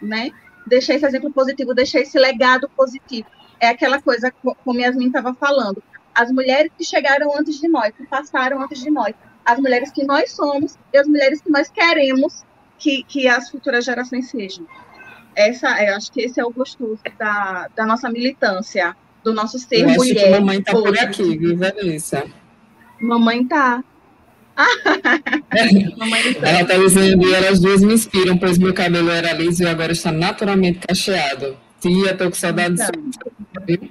[0.00, 0.30] né?
[0.66, 3.28] Deixar esse exemplo positivo, deixar esse legado positivo.
[3.60, 4.32] É aquela coisa,
[4.64, 5.82] como Yasmin estava falando,
[6.14, 10.04] as mulheres que chegaram antes de nós, que passaram antes de nós, as mulheres que
[10.04, 12.44] nós somos e as mulheres que nós queremos
[12.78, 14.66] que, que as futuras gerações sejam.
[15.34, 19.82] Essa, eu acho que esse é o gostoso da, da nossa militância, do nosso ser
[19.82, 20.16] eu mulher.
[20.16, 22.26] Acho que mamãe está por aqui, viu, Vanessa?
[23.00, 23.82] Mamãe tá.
[26.42, 30.10] Ela está dizendo, elas duas me inspiram, pois meu cabelo era liso e agora está
[30.10, 31.56] naturalmente cacheado.
[31.80, 33.88] Tia, tô com saudade então.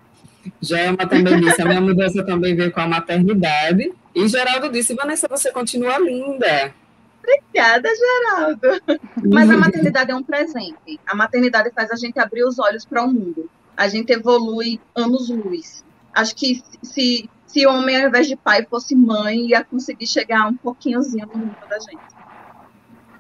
[0.62, 3.92] Joelma também disse, a minha mudança também veio com a maternidade.
[4.14, 6.74] E Geraldo disse, Vanessa, você continua linda.
[7.22, 9.02] Obrigada, Geraldo.
[9.32, 11.00] Mas a maternidade é um presente.
[11.06, 13.50] A maternidade faz a gente abrir os olhos para o mundo.
[13.76, 15.84] A gente evolui anos-luz.
[16.14, 20.56] Acho que se, se homem, ao invés de pai, fosse mãe, ia conseguir chegar um
[20.56, 21.98] pouquinhozinho no mundo da gente.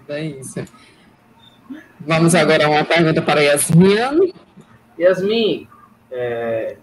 [0.10, 0.64] É isso.
[2.00, 4.34] Vamos agora a uma pergunta para Yasmin.
[5.00, 5.68] Yasmin,
[6.12, 6.78] é,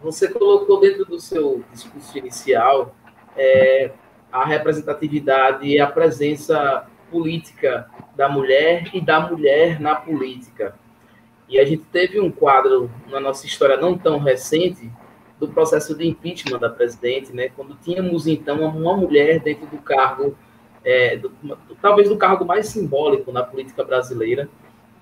[0.00, 2.94] você colocou dentro do seu discurso inicial
[3.36, 3.90] é,
[4.30, 10.74] a representatividade e a presença política da mulher e da mulher na política.
[11.48, 14.90] E a gente teve um quadro na nossa história não tão recente
[15.38, 20.36] do processo de impeachment da presidente, né, quando tínhamos então uma mulher dentro do cargo,
[20.84, 21.32] é, do,
[21.80, 24.48] talvez do cargo mais simbólico na política brasileira,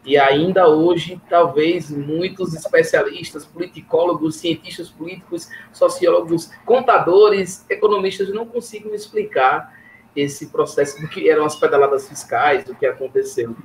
[0.04, 9.72] e ainda hoje, talvez muitos especialistas, politicólogos, cientistas políticos, sociólogos, contadores, economistas não consigam explicar
[10.14, 13.56] esse processo do que eram as pedaladas fiscais, do que aconteceu.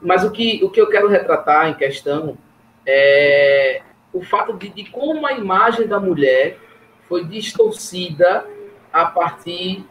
[0.00, 2.38] Mas o que, o que eu quero retratar em questão
[2.86, 3.82] é
[4.12, 6.58] o fato de, de como a imagem da mulher
[7.08, 8.46] foi distorcida
[8.92, 9.84] a partir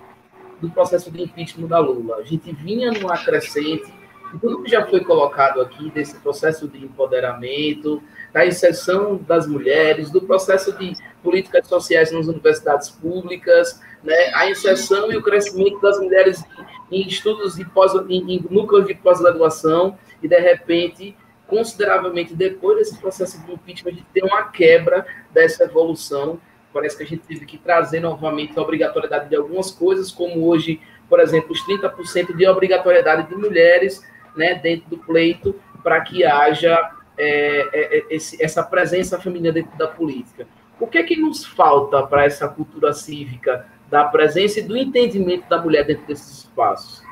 [0.61, 2.17] do processo de impeachment da Lula.
[2.17, 3.93] A gente vinha numa crescente
[4.41, 8.03] tudo que já foi colocado aqui desse processo de empoderamento,
[8.33, 10.93] da inserção das mulheres, do processo de
[11.23, 16.43] políticas sociais nas universidades públicas, né, a inserção e o crescimento das mulheres
[16.91, 21.15] em, em estudos de pós, em, em núcleos de pós-graduação, e de repente,
[21.47, 26.39] consideravelmente depois desse processo de impeachment, a gente tem uma quebra dessa evolução.
[26.73, 30.79] Parece que a gente teve que trazer novamente a obrigatoriedade de algumas coisas, como hoje,
[31.09, 36.91] por exemplo, os 30% de obrigatoriedade de mulheres né, dentro do pleito para que haja
[37.17, 40.45] é, é, é, esse, essa presença feminina dentro da política.
[40.79, 45.47] O que é que nos falta para essa cultura cívica da presença e do entendimento
[45.49, 47.06] da mulher dentro desses espaços?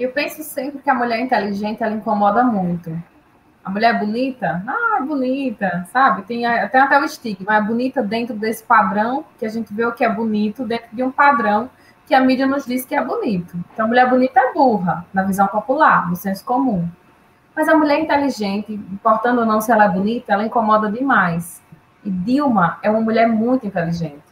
[0.00, 2.90] Eu penso sempre que a mulher inteligente ela incomoda muito.
[3.62, 6.22] A mulher bonita, ah, bonita, sabe?
[6.22, 6.40] Tem,
[6.70, 10.02] tem até o estigma, é bonita dentro desse padrão, que a gente vê o que
[10.02, 11.68] é bonito, dentro de um padrão
[12.06, 13.54] que a mídia nos diz que é bonito.
[13.74, 16.88] Então, a mulher bonita é burra, na visão popular, no senso comum.
[17.54, 21.62] Mas a mulher inteligente, importando ou não se ela é bonita, ela incomoda demais.
[22.02, 24.24] E Dilma é uma mulher muito inteligente.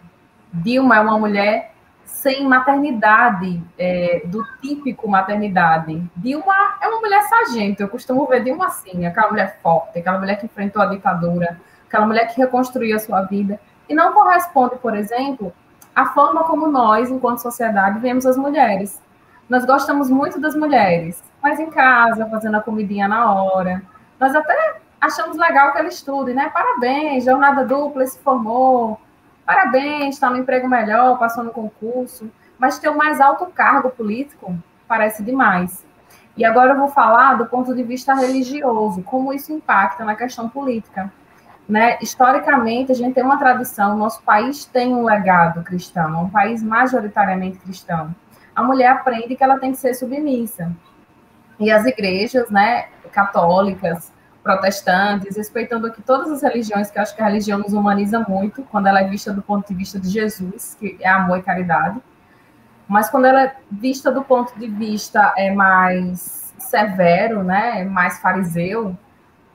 [0.50, 1.74] Dilma é uma mulher
[2.09, 6.02] sem maternidade, é, do típico maternidade.
[6.16, 10.36] Dilma é uma mulher sargento, eu costumo ver Dilma assim, aquela mulher forte, aquela mulher
[10.40, 14.96] que enfrentou a ditadura, aquela mulher que reconstruiu a sua vida, e não corresponde, por
[14.96, 15.52] exemplo,
[15.94, 19.00] à forma como nós, enquanto sociedade, vemos as mulheres.
[19.48, 23.82] Nós gostamos muito das mulheres, mas em casa, fazendo a comidinha na hora.
[24.18, 26.50] Nós até achamos legal que ela estude, né?
[26.52, 28.98] Parabéns, jornada dupla, se formou,
[29.49, 34.55] Parabéns, está no emprego melhor, passou no concurso, mas ter o mais alto cargo político
[34.86, 35.82] parece demais.
[36.36, 40.51] E agora eu vou falar do ponto de vista religioso, como isso impacta na questão
[40.51, 41.11] política.
[41.66, 41.96] Né?
[42.03, 46.62] Historicamente, a gente tem uma tradição, nosso país tem um legado cristão, é um país
[46.62, 48.14] majoritariamente cristão.
[48.55, 50.70] A mulher aprende que ela tem que ser submissa.
[51.59, 54.12] E as igrejas né, católicas,
[54.49, 58.62] protestantes, respeitando aqui todas as religiões, que eu acho que a religião nos humaniza muito,
[58.62, 62.01] quando ela é vista do ponto de vista de Jesus, que é amor e caridade.
[62.88, 68.96] Mas quando ela é vista do ponto de vista é mais severo, né, mais fariseu,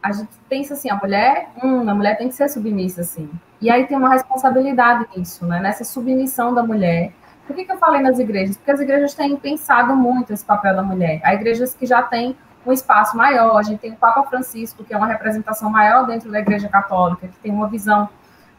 [0.04, 3.28] a gente pensa assim, a mulher, hum, a mulher tem que ser submissa, assim.
[3.60, 7.12] E aí tem uma responsabilidade nisso, né, nessa submissão da mulher.
[7.48, 8.58] Por que, que eu falei nas igrejas?
[8.58, 11.20] Porque as igrejas têm pensado muito esse papel da mulher.
[11.24, 13.58] Há igrejas que já têm um espaço maior.
[13.58, 17.28] A gente tem o Papa Francisco, que é uma representação maior dentro da Igreja Católica,
[17.28, 18.10] que tem uma visão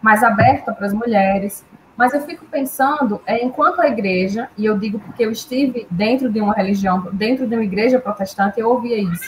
[0.00, 1.64] mais aberta para as mulheres.
[1.96, 6.28] Mas eu fico pensando, é, enquanto a igreja, e eu digo porque eu estive dentro
[6.28, 9.24] de uma religião, dentro de uma igreja protestante, eu ouvia isso.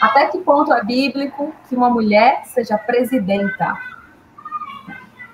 [0.00, 3.76] Até que ponto é bíblico que uma mulher seja presidenta?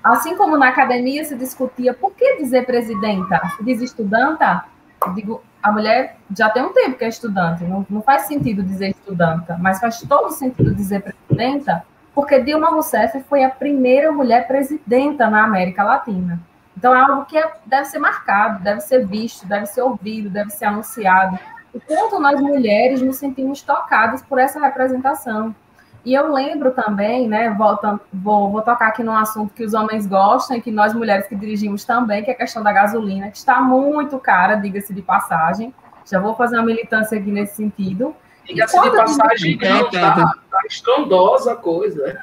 [0.03, 3.39] Assim como na academia se discutia por que dizer presidenta?
[3.55, 4.65] Se diz estudanta,
[5.05, 8.63] eu digo, a mulher já tem um tempo que é estudante, não, não faz sentido
[8.63, 11.83] dizer estudanta, mas faz todo sentido dizer presidenta,
[12.13, 16.39] porque Dilma Rousseff foi a primeira mulher presidenta na América Latina.
[16.75, 20.49] Então é algo que é, deve ser marcado, deve ser visto, deve ser ouvido, deve
[20.49, 21.37] ser anunciado.
[21.73, 25.55] O quanto nós mulheres nos sentimos tocadas por essa representação.
[26.03, 30.07] E eu lembro também, né, voltando, vou, vou tocar aqui num assunto que os homens
[30.07, 33.37] gostam e que nós mulheres que dirigimos também, que é a questão da gasolina, que
[33.37, 35.73] está muito cara, diga-se de passagem.
[36.09, 38.15] Já vou fazer uma militância aqui nesse sentido.
[38.45, 42.19] Diga-se de passagem, não, tá, tá estrondosa a coisa.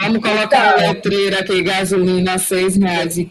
[0.00, 3.30] Vamos colocar a letreira aqui, gasolina a seis reais e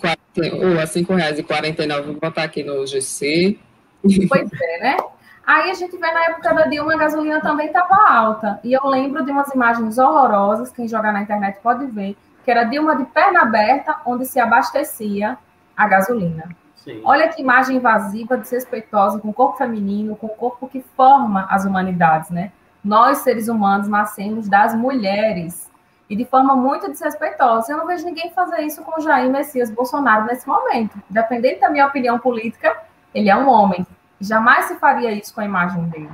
[0.54, 2.04] ou a cinco reais e quarenta e nove.
[2.04, 3.60] Vou botar aqui no GC.
[4.30, 4.98] Pois é, né?
[5.46, 8.60] Aí a gente vê na época da Dilma, a gasolina também estava alta.
[8.64, 12.64] E eu lembro de umas imagens horrorosas, quem jogar na internet pode ver, que era
[12.64, 15.38] Dilma de perna aberta, onde se abastecia
[15.78, 16.50] a gasolina.
[16.76, 17.02] Sim.
[17.04, 21.66] Olha que imagem invasiva, desrespeitosa, com o corpo feminino, com o corpo que forma as
[21.66, 22.52] humanidades, né?
[22.84, 25.72] Nós, seres humanos, nascemos das mulheres.
[26.08, 27.72] E de forma muito desrespeitosa.
[27.72, 30.96] Eu não vejo ninguém fazer isso com Jair Messias Bolsonaro nesse momento.
[31.10, 32.78] Dependendo da minha opinião política,
[33.14, 33.86] ele é um homem.
[34.20, 36.12] Jamais se faria isso com a imagem dele.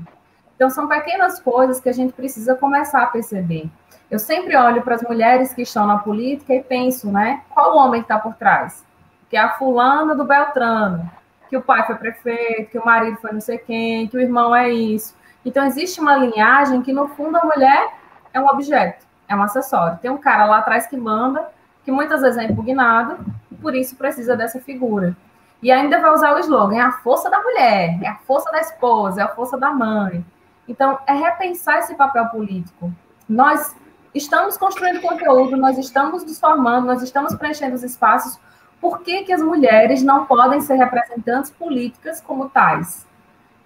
[0.56, 3.70] Então, são pequenas coisas que a gente precisa começar a perceber.
[4.10, 7.42] Eu sempre olho para as mulheres que estão na política e penso, né?
[7.50, 8.86] Qual o homem está por trás?
[9.30, 11.10] Que é a fulana do Beltrano,
[11.50, 14.56] que o pai foi prefeito, que o marido foi não sei quem, que o irmão
[14.56, 15.16] é isso.
[15.46, 17.94] Então, existe uma linhagem que, no fundo, a mulher
[18.34, 19.98] é um objeto, é um acessório.
[20.00, 21.48] Tem um cara lá atrás que manda,
[21.84, 23.18] que muitas vezes é impugnado,
[23.52, 25.16] e por isso precisa dessa figura.
[25.62, 28.60] E ainda vai usar o slogan: é a força da mulher, é a força da
[28.60, 30.26] esposa, é a força da mãe.
[30.68, 32.92] Então, é repensar esse papel político.
[33.28, 33.76] Nós
[34.14, 38.40] estamos construindo conteúdo, nós estamos nos formando, nós estamos preenchendo os espaços.
[38.80, 43.06] Por que, que as mulheres não podem ser representantes políticas como tais?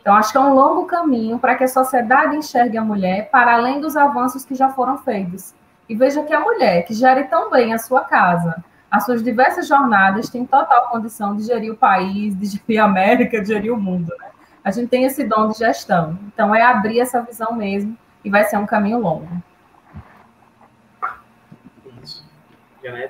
[0.01, 3.53] Então, acho que é um longo caminho para que a sociedade enxergue a mulher para
[3.53, 5.53] além dos avanços que já foram feitos.
[5.87, 8.63] E veja que a mulher, que gere tão bem a sua casa,
[8.95, 13.41] as suas diversas jornadas têm total condição de gerir o país, de gerir a América,
[13.41, 14.13] de gerir o mundo.
[14.17, 14.27] Né?
[14.63, 16.17] A gente tem esse dom de gestão.
[16.33, 19.27] Então, é abrir essa visão mesmo e vai ser um caminho longo.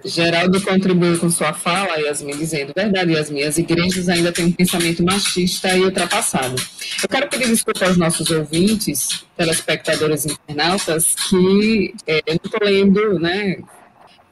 [0.03, 5.03] Geraldo contribuiu com sua fala, Yasmin, dizendo, verdade, Yasmin, as igrejas ainda têm um pensamento
[5.03, 6.55] machista e ultrapassado.
[7.03, 12.59] Eu quero pedir desculpa aos nossos ouvintes, telespectadores e internautas, que é, eu não estou
[12.63, 13.57] lendo, né,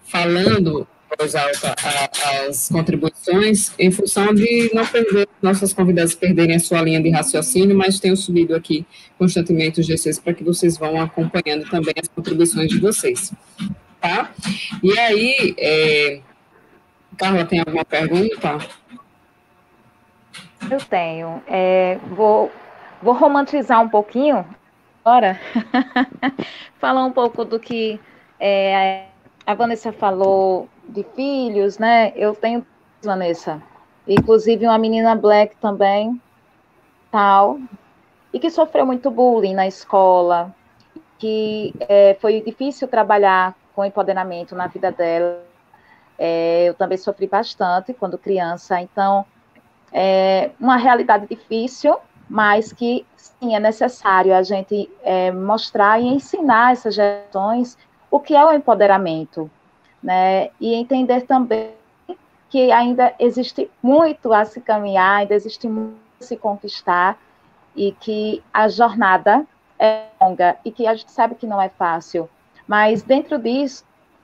[0.05, 0.87] falando
[1.18, 1.76] voz alta
[2.47, 7.78] as contribuições em função de não perder, nossas convidadas perderem a sua linha de raciocínio,
[7.78, 8.86] mas tenho subido aqui
[9.18, 13.34] constantemente os GCs para que vocês vão acompanhando também as contribuições de vocês.
[13.99, 14.32] Tá?
[14.82, 16.20] E aí, é...
[17.18, 18.57] Carla, tem alguma pergunta?
[20.70, 21.41] Eu tenho.
[21.47, 22.51] É, vou,
[23.01, 24.45] vou romantizar um pouquinho
[25.03, 25.39] agora,
[26.80, 27.99] falar um pouco do que
[28.39, 29.05] é,
[29.45, 32.13] a Vanessa falou de filhos, né?
[32.15, 32.65] Eu tenho
[33.01, 33.61] Vanessa,
[34.07, 36.21] inclusive uma menina black também,
[37.11, 37.59] tal,
[38.31, 40.53] e que sofreu muito bullying na escola,
[41.17, 45.43] que é, foi difícil trabalhar com empoderamento na vida dela.
[46.17, 49.25] É, eu também sofri bastante quando criança, então
[49.91, 51.97] é uma realidade difícil,
[52.29, 57.77] mas que sim é necessário a gente é, mostrar e ensinar essas gerações
[58.09, 59.49] o que é o empoderamento,
[60.03, 60.49] né?
[60.59, 61.71] E entender também
[62.49, 67.17] que ainda existe muito a se caminhar, ainda existe muito a se conquistar
[67.75, 69.45] e que a jornada
[69.79, 72.29] é longa e que a gente sabe que não é fácil.
[72.67, 73.83] Mas dentro disso,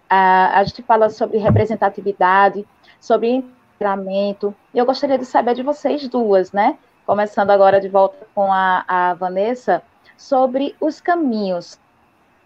[0.10, 2.66] a, a gente fala sobre representatividade,
[3.00, 4.54] sobre empoderamento.
[4.74, 6.78] Eu gostaria de saber de vocês duas, né?
[7.06, 9.82] Começando agora de volta com a, a Vanessa,
[10.16, 11.80] sobre os caminhos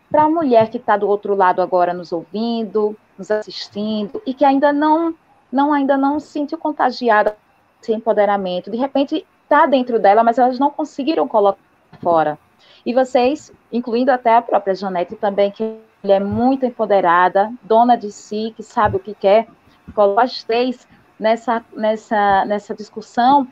[0.09, 4.45] para a mulher que está do outro lado agora nos ouvindo, nos assistindo e que
[4.45, 5.14] ainda não,
[5.51, 7.36] não ainda não se sentiu contagiada
[7.82, 8.72] esse empoderamento.
[8.72, 11.59] De repente está dentro dela, mas elas não conseguiram colocar
[12.01, 12.38] fora.
[12.86, 18.53] E vocês, incluindo até a própria Janete também, que é muito empoderada, dona de si,
[18.55, 19.47] que sabe o que quer,
[19.93, 20.88] coloca as três
[21.20, 23.47] nessa, nessa, nessa discussão,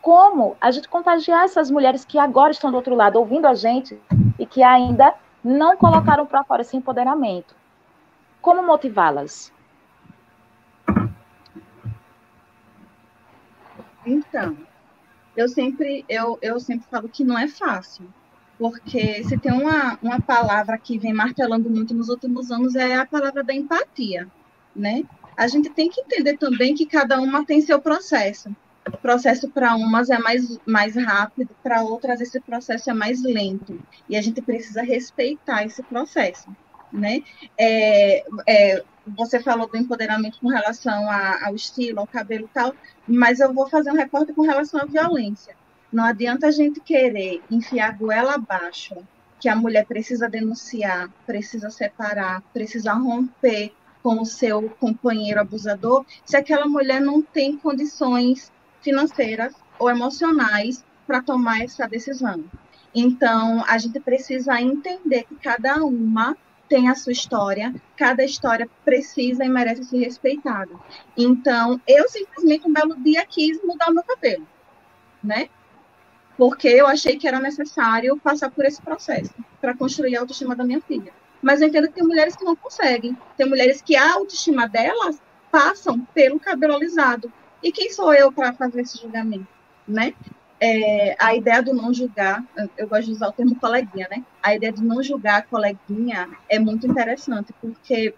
[0.00, 3.98] como a gente contagiar essas mulheres que agora estão do outro lado ouvindo a gente
[4.38, 7.56] e que ainda não colocaram para fora esse empoderamento.
[8.44, 9.50] Como motivá-las?
[14.04, 14.54] Então,
[15.34, 18.04] eu sempre, eu, eu sempre falo que não é fácil,
[18.58, 23.06] porque se tem uma, uma palavra que vem martelando muito nos últimos anos é a
[23.06, 24.30] palavra da empatia,
[24.76, 25.04] né?
[25.34, 28.54] A gente tem que entender também que cada uma tem seu processo.
[28.86, 33.80] O processo para umas é mais, mais rápido, para outras esse processo é mais lento.
[34.06, 36.54] E a gente precisa respeitar esse processo,
[36.94, 37.22] né?
[37.58, 42.74] É, é, você falou do empoderamento com relação a, ao estilo, ao cabelo e tal,
[43.06, 45.54] mas eu vou fazer um recorte com relação à violência.
[45.92, 48.96] Não adianta a gente querer enfiar a goela abaixo
[49.38, 53.72] que a mulher precisa denunciar, precisa separar, precisa romper
[54.02, 61.22] com o seu companheiro abusador, se aquela mulher não tem condições financeiras ou emocionais para
[61.22, 62.44] tomar essa decisão.
[62.94, 66.36] Então, a gente precisa entender que cada uma
[66.68, 70.72] tem a sua história, cada história precisa e merece ser respeitada.
[71.16, 74.46] Então, eu simplesmente um belo dia quis mudar o meu cabelo,
[75.22, 75.48] né?
[76.36, 80.64] Porque eu achei que era necessário passar por esse processo para construir a autoestima da
[80.64, 81.12] minha filha.
[81.40, 83.16] Mas eu entendo que tem mulheres que não conseguem.
[83.36, 87.32] Tem mulheres que a autoestima delas passam pelo cabelo alisado.
[87.62, 89.46] E quem sou eu para fazer esse julgamento,
[89.86, 90.14] né?
[90.60, 92.44] É, a ideia do não julgar,
[92.76, 94.24] eu gosto de usar o termo coleguinha, né?
[94.42, 98.14] A ideia de não julgar a coleguinha é muito interessante, porque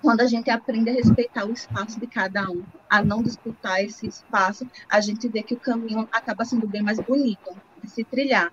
[0.00, 4.06] quando a gente aprende a respeitar o espaço de cada um, a não disputar esse
[4.06, 8.52] espaço, a gente vê que o caminho acaba sendo bem mais bonito de se trilhar.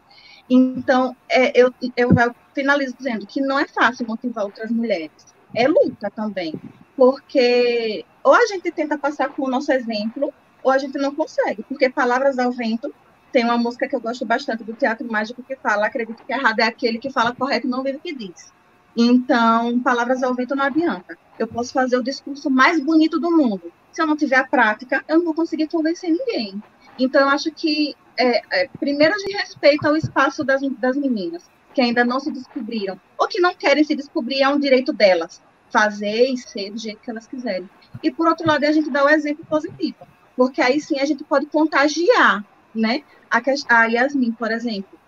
[0.49, 2.09] Então, é, eu, eu
[2.53, 6.53] finalizo dizendo que não é fácil motivar outras mulheres, é luta também,
[6.97, 11.63] porque ou a gente tenta passar com o nosso exemplo, ou a gente não consegue,
[11.63, 12.93] porque palavras ao vento
[13.33, 16.59] tem uma música que eu gosto bastante do Teatro Mágico que fala: acredito que errado
[16.59, 18.53] é aquele que fala correto e não vive o que diz.
[18.95, 21.17] Então, palavras ao vento não adianta.
[21.39, 23.73] Eu posso fazer o discurso mais bonito do mundo.
[23.91, 26.61] Se eu não tiver a prática, eu não vou conseguir convencer ninguém.
[26.99, 31.81] Então, eu acho que, é, é, primeiro, de respeito ao espaço das, das meninas, que
[31.81, 36.29] ainda não se descobriram, ou que não querem se descobrir, é um direito delas, fazer
[36.29, 37.67] e ser do jeito que elas quiserem.
[38.03, 40.07] E, por outro lado, a gente dá o exemplo positivo,
[40.37, 43.03] porque aí sim a gente pode contagiar né?
[43.33, 43.41] A,
[43.75, 44.99] a Yasmin, por exemplo,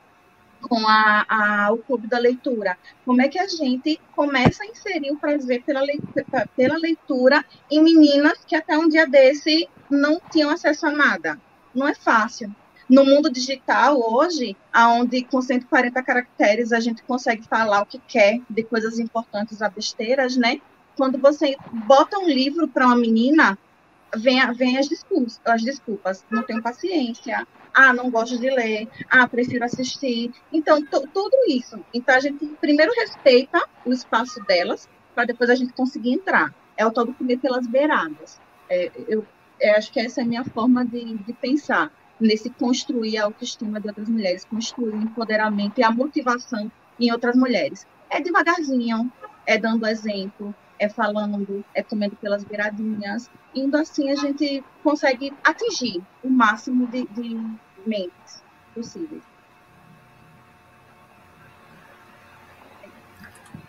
[0.68, 2.78] com a, a, o Clube da Leitura.
[3.06, 7.84] Como é que a gente começa a inserir o prazer pela leitura, pela leitura em
[7.84, 11.40] meninas que até um dia desse não tinham acesso a nada?
[11.74, 12.54] Não é fácil.
[12.88, 18.40] No mundo digital, hoje, onde com 140 caracteres a gente consegue falar o que quer
[18.50, 20.62] de coisas importantes a besteiras, né?
[20.96, 23.58] Quando você bota um livro para uma menina,
[24.18, 29.28] vem, vem as, desculpas, as desculpas, não tenho paciência, ah, não gosto de ler, ah,
[29.28, 30.32] prefiro assistir.
[30.52, 31.80] Então, tudo isso.
[31.94, 36.54] Então, a gente primeiro respeita o espaço delas, para depois a gente conseguir entrar.
[36.78, 38.40] É o todo comer pelas beiradas.
[38.70, 39.26] É, eu
[39.60, 43.80] é, acho que essa é a minha forma de, de pensar nesse construir a autoestima
[43.80, 47.86] de outras mulheres, construir o empoderamento e a motivação em outras mulheres.
[48.10, 49.12] É devagarzinho,
[49.46, 53.30] é dando exemplo, é falando, é comendo pelas beiradinhas.
[53.54, 57.40] Indo assim, a gente consegue atingir o máximo de, de
[57.86, 59.24] mentes possíveis.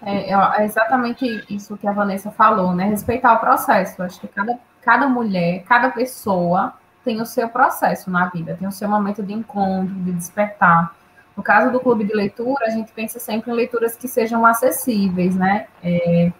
[0.03, 2.85] É, é, exatamente isso que a Vanessa falou, né?
[2.85, 4.03] Respeitar o processo.
[4.03, 8.73] Acho que cada, cada mulher, cada pessoa tem o seu processo na vida, tem o
[8.73, 10.95] seu momento de encontro, de despertar.
[11.37, 15.37] No caso do clube de leitura, a gente pensa sempre em leituras que sejam acessíveis,
[15.37, 15.67] né?
[15.83, 16.33] É,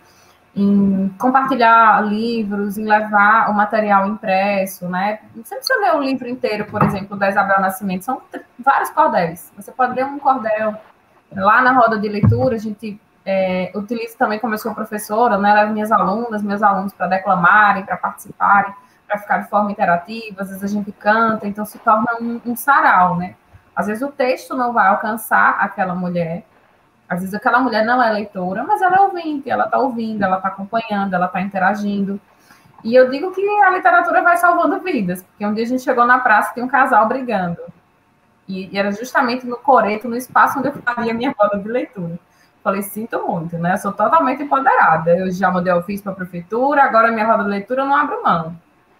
[0.57, 5.21] em compartilhar livros, em levar o material impresso, né?
[5.37, 8.23] Você precisa ler o livro inteiro, por exemplo, da Isabel Nascimento, são
[8.59, 9.53] vários cordéis.
[9.55, 10.75] Você pode ler um cordel
[11.31, 13.71] lá na roda de leitura, a gente é,
[14.19, 15.53] também como eu sou professora, né?
[15.53, 18.73] Levo minhas alunas, meus alunos para declamarem, para participarem,
[19.07, 22.57] para ficar de forma interativa, às vezes a gente canta, então se torna um, um
[22.57, 23.35] sarau, né?
[23.75, 26.47] Às vezes o texto não vai alcançar aquela mulher,
[27.09, 30.37] às vezes aquela mulher não é leitora, mas ela é ouvinte, ela está ouvindo, ela
[30.37, 32.21] está acompanhando, ela está interagindo.
[32.83, 36.05] E eu digo que a literatura vai salvando vidas, porque um dia a gente chegou
[36.05, 37.61] na praça e tem um casal brigando.
[38.49, 42.19] E, e era justamente no coreto, no espaço onde eu faria minha roda de leitura.
[42.63, 43.75] Falei, sinto muito, né?
[43.75, 45.17] Eu sou totalmente empoderada.
[45.17, 48.23] Eu já mudei ofício para a prefeitura, agora minha roda de leitura eu não abro
[48.23, 48.57] mão.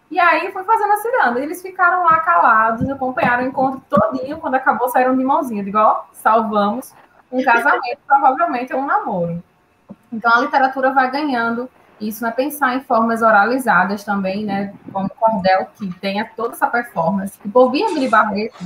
[0.09, 1.41] E aí foi fazendo a ciranda.
[1.41, 4.39] Eles ficaram lá calados, acompanharam o encontro todinho.
[4.39, 5.65] Quando acabou, saíram de mãozinha.
[5.65, 6.95] Digo, ó, salvamos
[7.31, 9.43] um casamento, provavelmente é um namoro.
[10.13, 11.69] Então a literatura vai ganhando
[12.01, 12.31] isso, né?
[12.31, 14.73] Pensar em formas oralizadas também, né?
[14.93, 17.39] Como cordel, que tenha toda essa performance.
[17.45, 18.65] E por via Mili Barreto,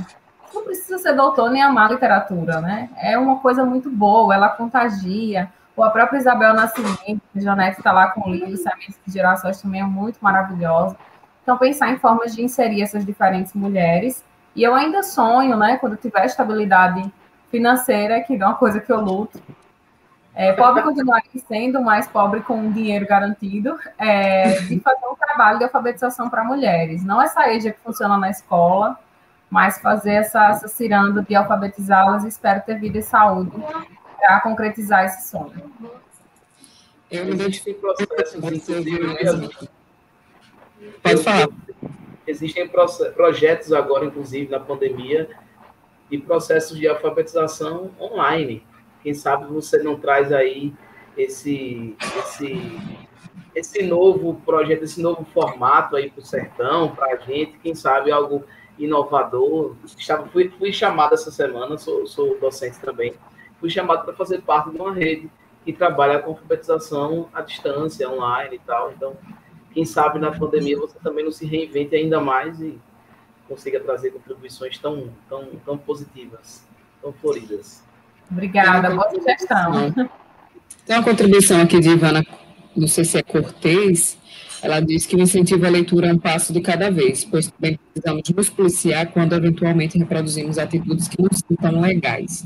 [0.53, 2.89] não precisa ser doutor nem amar literatura, né?
[2.97, 5.49] É uma coisa muito boa, ela contagia.
[5.75, 9.61] Ou a própria Isabel Nascimento, que Janete está lá com o livro Sementes de Gerações,
[9.61, 10.97] também é muito maravilhosa.
[11.41, 14.23] Então, pensar em formas de inserir essas diferentes mulheres.
[14.53, 17.11] E eu ainda sonho, né, quando tiver estabilidade
[17.51, 19.39] financeira, que é uma coisa que eu luto,
[20.33, 25.65] é, pobre continuar sendo, mais pobre com dinheiro garantido, é, de fazer um trabalho de
[25.65, 27.03] alfabetização para mulheres.
[27.03, 28.97] Não essa EJA que funciona na escola,
[29.49, 33.51] mas fazer essa, essa ciranda de alfabetizá-las e espero ter vida e saúde
[34.17, 35.69] para concretizar esse sonho.
[37.11, 39.49] Eu me identifico processos, inclusive.
[41.03, 41.49] Pode falar.
[42.25, 42.69] Existem
[43.13, 45.29] projetos agora, inclusive, na pandemia,
[46.11, 48.63] de processos de alfabetização online.
[49.01, 50.73] Quem sabe você não traz aí
[51.17, 52.77] esse, esse,
[53.55, 58.11] esse novo projeto, esse novo formato aí para o sertão, para a gente, quem sabe
[58.11, 58.43] algo
[58.77, 59.75] inovador.
[59.85, 63.13] Estava, fui, fui chamado essa semana, sou, sou docente também,
[63.59, 65.31] fui chamado para fazer parte de uma rede
[65.63, 68.91] que trabalha com alfabetização à distância, online e tal.
[68.91, 69.15] Então,
[69.73, 72.77] quem sabe na pandemia você também não se reinvente ainda mais e
[73.51, 76.63] consiga trazer contribuições tão, tão, tão positivas,
[77.01, 77.83] tão floridas.
[78.31, 79.93] Obrigada, boa sugestão.
[80.85, 82.25] Tem uma contribuição aqui de Ivana,
[82.73, 84.17] não sei se é Cortez,
[84.61, 87.77] ela diz que o incentivo à leitura é um passo de cada vez, pois também
[87.93, 92.45] precisamos nos policiar quando eventualmente reproduzimos atitudes que não são tão legais.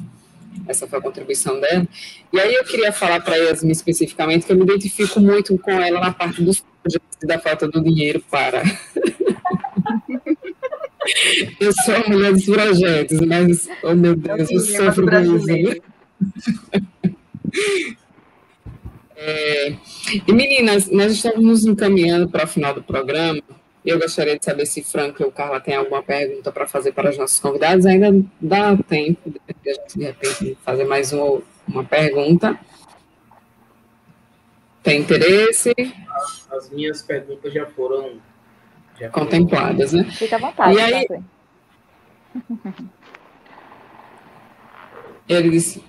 [0.68, 1.88] Essa foi a contribuição dela.
[2.34, 6.00] E aí eu queria falar para Yasmin especificamente que eu me identifico muito com ela
[6.00, 8.64] na parte dos projetos da falta do dinheiro para.
[11.60, 15.82] Eu sou a mulher dos projetos, mas, oh meu Deus, eu sofro com isso.
[19.16, 19.76] É,
[20.28, 23.42] e meninas, nós estamos nos encaminhando para o final do programa.
[23.84, 27.18] Eu gostaria de saber se Franca ou Carla tem alguma pergunta para fazer para os
[27.18, 27.86] nossos convidados.
[27.86, 32.60] Ainda dá tempo de a gente, de repente, fazer mais uma, uma pergunta.
[34.82, 35.74] Tem interesse?
[36.10, 38.20] As, as minhas perguntas já foram
[39.00, 40.04] já contempladas, né?
[40.12, 40.76] Fica à vontade.
[40.76, 41.08] E aí,
[45.28, 45.84] ele disse,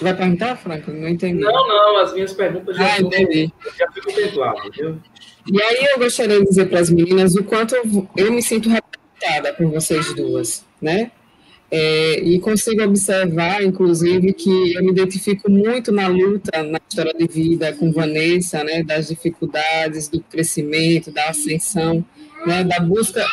[0.00, 0.90] Vai perguntar, Franco?
[0.90, 1.40] Não entendi.
[1.40, 3.52] Não, não, as minhas perguntas já, ah, entendi.
[3.76, 5.00] já fui contemplado, viu?
[5.50, 8.68] E aí eu gostaria de dizer para as meninas o quanto eu, eu me sinto
[8.68, 11.10] representada por vocês duas, né?
[11.76, 17.26] É, e consigo observar, inclusive, que eu me identifico muito na luta, na história de
[17.26, 22.04] vida com Vanessa, né, das dificuldades, do crescimento, da ascensão,
[22.46, 23.26] né, da busca,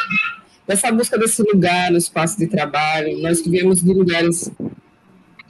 [0.67, 3.15] dessa busca desse lugar no espaço de trabalho.
[3.19, 4.51] Nós vivemos de lugares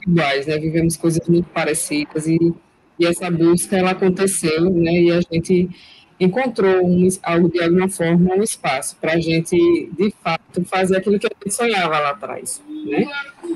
[0.06, 0.58] iguais, né?
[0.58, 2.36] Vivemos coisas muito parecidas e,
[2.98, 5.00] e essa busca ela aconteceu, né?
[5.00, 5.70] E a gente
[6.24, 9.56] encontrou um, algo de alguma forma um espaço para a gente
[9.98, 13.06] de fato fazer aquilo que a gente sonhava lá atrás, né?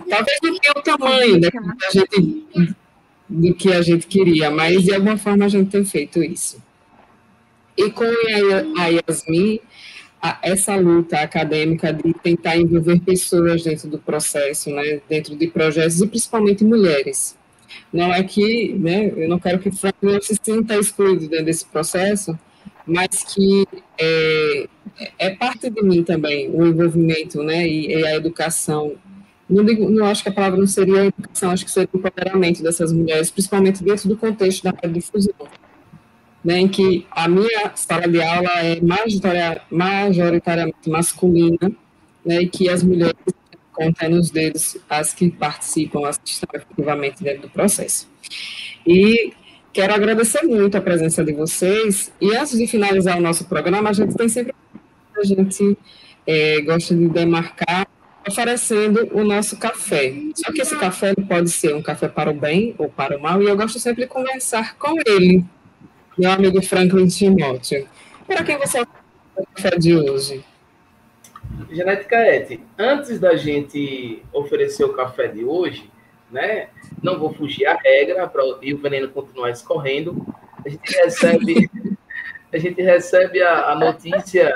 [0.09, 1.49] Talvez não tenha o tamanho né,
[1.87, 2.45] a gente,
[3.29, 6.63] do que a gente queria, mas de alguma forma a gente tem feito isso.
[7.77, 8.05] E com
[8.79, 9.61] a Yasmin,
[10.43, 16.07] essa luta acadêmica de tentar envolver pessoas dentro do processo, né, dentro de projetos e
[16.07, 17.37] principalmente mulheres.
[17.93, 21.47] Não é que, né, eu não quero que o Frank não se sinta excluído dentro
[21.47, 22.37] desse processo,
[22.87, 23.67] mas que
[23.99, 24.69] é,
[25.19, 28.97] é parte de mim também o envolvimento, né, e, e a educação
[29.49, 32.93] não, digo, não acho que a palavra não seria educação, acho que seria empoderamento dessas
[32.93, 35.35] mulheres, principalmente dentro do contexto da difusão,
[36.45, 38.81] né, em que a minha sala de aula é
[39.71, 41.71] majoritariamente masculina,
[42.25, 43.15] né, e que as mulheres
[43.73, 48.09] contam nos dedos as que participam, as que estão efetivamente dentro do processo.
[48.85, 49.33] E
[49.77, 53.93] quero agradecer muito a presença de vocês, e antes de finalizar o nosso programa, a
[53.93, 54.55] gente tem sempre
[55.15, 55.77] a gente
[56.27, 57.87] é, gosta de demarcar
[58.27, 60.15] oferecendo o nosso café.
[60.35, 63.43] Só que esse café pode ser um café para o bem ou para o mal,
[63.43, 65.45] e eu gosto sempre de conversar com ele,
[66.17, 67.87] meu amigo Franklin Timóteo.
[68.27, 70.43] Para quem você é o café de hoje?
[71.71, 75.91] Genética Eti, antes da gente oferecer o café de hoje,
[76.31, 76.69] né?
[77.03, 80.27] Não vou fugir à regra para o veneno continuar escorrendo.
[80.65, 81.71] A gente recebe,
[82.53, 84.53] a gente recebe a, a notícia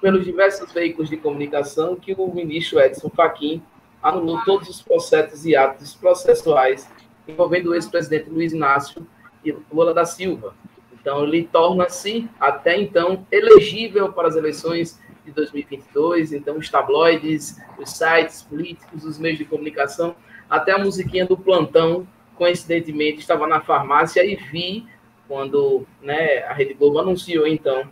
[0.00, 3.62] pelos diversos veículos de comunicação que o ministro Edson Fachin
[4.02, 6.88] anulou todos os processos e atos processuais
[7.26, 9.06] envolvendo o ex-presidente Luiz Inácio
[9.44, 10.54] e Lula da Silva.
[10.92, 16.32] Então, ele torna-se, até então, elegível para as eleições de 2022.
[16.32, 20.16] Então, os tabloides, os sites políticos, os meios de comunicação,
[20.48, 22.06] até a musiquinha do plantão,
[22.36, 24.86] coincidentemente, estava na farmácia e vi
[25.26, 27.88] quando né, a Rede Globo anunciou, então,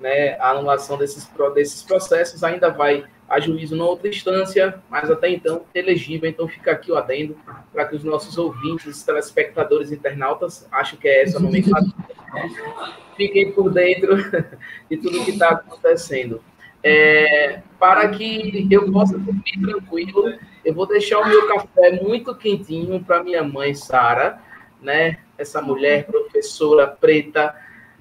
[0.00, 5.28] né, a anulação desses, desses processos ainda vai a juízo na outra instância, mas até
[5.28, 6.28] então elegível.
[6.28, 7.36] Então fica aqui o adendo
[7.72, 11.92] para que os nossos ouvintes, telespectadores, internautas, acho que é essa a nomenclatura,
[13.16, 14.16] fiquem por dentro
[14.88, 16.42] de tudo que está acontecendo.
[16.82, 23.02] É, para que eu possa dormir tranquilo, eu vou deixar o meu café muito quentinho
[23.02, 24.38] para minha mãe, Sara,
[24.82, 25.16] né?
[25.38, 27.56] Essa mulher professora preta,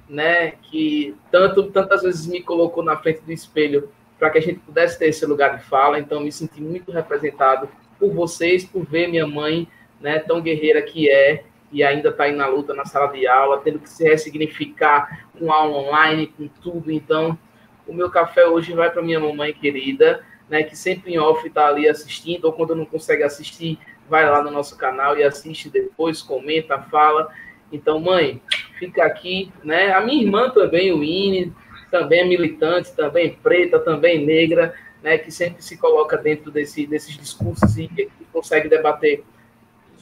[0.09, 3.89] né, que tanto tantas vezes me colocou na frente do espelho
[4.19, 5.97] para que a gente pudesse ter esse lugar de fala.
[5.97, 9.65] Então, me senti muito representado por vocês, por ver minha mãe,
[10.01, 13.61] né, tão guerreira que é e ainda está aí na luta na sala de aula,
[13.61, 16.91] tendo que se ressignificar com aula online, com tudo.
[16.91, 17.39] Então,
[17.87, 21.67] o meu café hoje vai para minha mamãe querida, né, que sempre em off está
[21.67, 23.77] ali assistindo, ou quando não consegue assistir,
[24.09, 27.29] vai lá no nosso canal e assiste depois, comenta, fala.
[27.71, 28.41] Então, mãe,
[28.79, 29.91] fica aqui, né?
[29.91, 31.53] A minha irmã também, o Ine,
[31.91, 35.17] também é militante, também preta, também negra, né?
[35.17, 39.23] Que sempre se coloca dentro desse, desses discursos e que consegue debater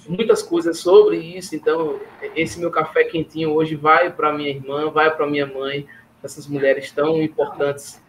[0.07, 1.55] muitas coisas sobre isso.
[1.55, 1.99] Então,
[2.35, 5.87] esse meu café quentinho hoje vai para minha irmã, vai para minha mãe,
[6.23, 8.03] essas mulheres tão importantes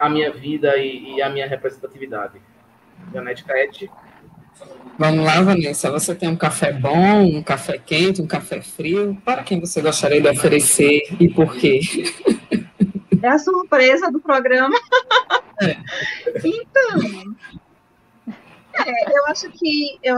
[0.00, 2.40] à minha vida e, e à minha representatividade.
[3.12, 3.90] Janete Caete.
[4.98, 5.90] Vamos lá, Vanessa.
[5.90, 9.16] Você tem um café bom, um café quente, um café frio?
[9.24, 11.80] Para quem você gostaria de oferecer e por quê?
[13.22, 14.76] É a surpresa do programa.
[15.62, 15.76] É.
[16.44, 17.34] Então,
[18.86, 20.16] é, eu acho que eu,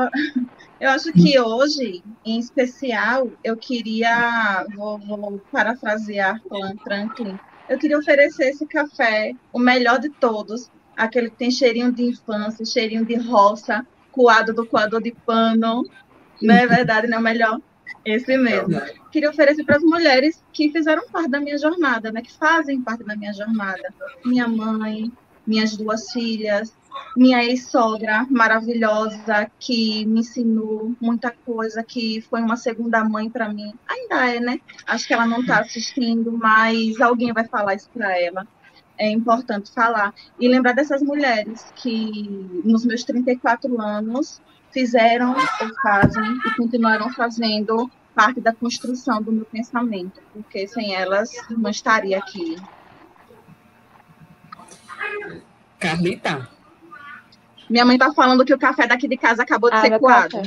[0.80, 6.40] eu acho que hoje, em especial, eu queria, vou, vou parafrasear
[6.84, 7.38] Franklin,
[7.72, 12.64] eu queria oferecer esse café, o melhor de todos, aquele que tem cheirinho de infância,
[12.66, 15.84] cheirinho de roça, coado do coador de pano,
[16.40, 17.58] não é verdade, não é melhor?
[18.04, 18.80] Esse mesmo.
[19.10, 22.20] Queria oferecer para as mulheres que fizeram parte da minha jornada, né?
[22.20, 23.94] Que fazem parte da minha jornada.
[24.24, 25.10] Minha mãe,
[25.46, 26.72] minhas duas filhas,
[27.16, 33.72] minha ex-sogra maravilhosa, que me ensinou muita coisa, que foi uma segunda mãe para mim.
[33.88, 34.60] Ainda é, né?
[34.86, 38.46] Acho que ela não está assistindo, mas alguém vai falar isso para ela
[38.98, 40.14] é importante falar.
[40.38, 44.40] E lembrar dessas mulheres que, nos meus 34 anos,
[44.70, 51.30] fizeram ou fazem e continuaram fazendo parte da construção do meu pensamento, porque sem elas
[51.50, 52.56] não estaria aqui.
[55.78, 56.48] Carlita.
[57.68, 60.42] Minha mãe está falando que o café daqui de casa acabou de ah, ser coado.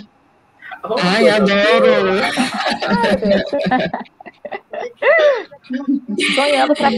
[1.03, 2.21] Ai, adoro!
[6.35, 6.91] Sonhando para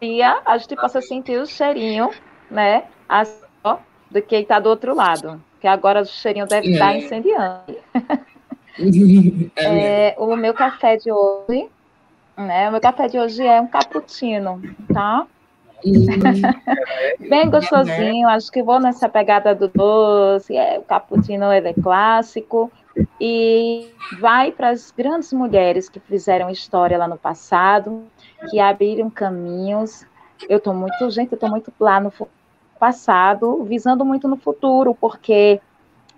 [0.00, 2.10] dia a gente possa sentir o cheirinho,
[2.50, 2.84] né?
[3.62, 3.80] Só
[4.10, 5.42] do que está do outro lado.
[5.60, 6.98] Que agora o cheirinho deve estar é.
[6.98, 7.76] incendiando.
[9.56, 11.68] É, é, o meu café de hoje,
[12.36, 12.68] né?
[12.68, 14.62] O meu café de hoje é um cappuccino,
[14.94, 15.26] tá?
[17.20, 20.56] Bem gostosinho, acho que vou nessa pegada do doce.
[20.56, 22.70] É, o cappuccino ele é clássico
[23.20, 28.04] e vai para as grandes mulheres que fizeram história lá no passado,
[28.50, 30.04] que abriram caminhos.
[30.48, 32.12] Eu estou muito, gente, eu estou muito lá no
[32.78, 35.60] passado, visando muito no futuro, porque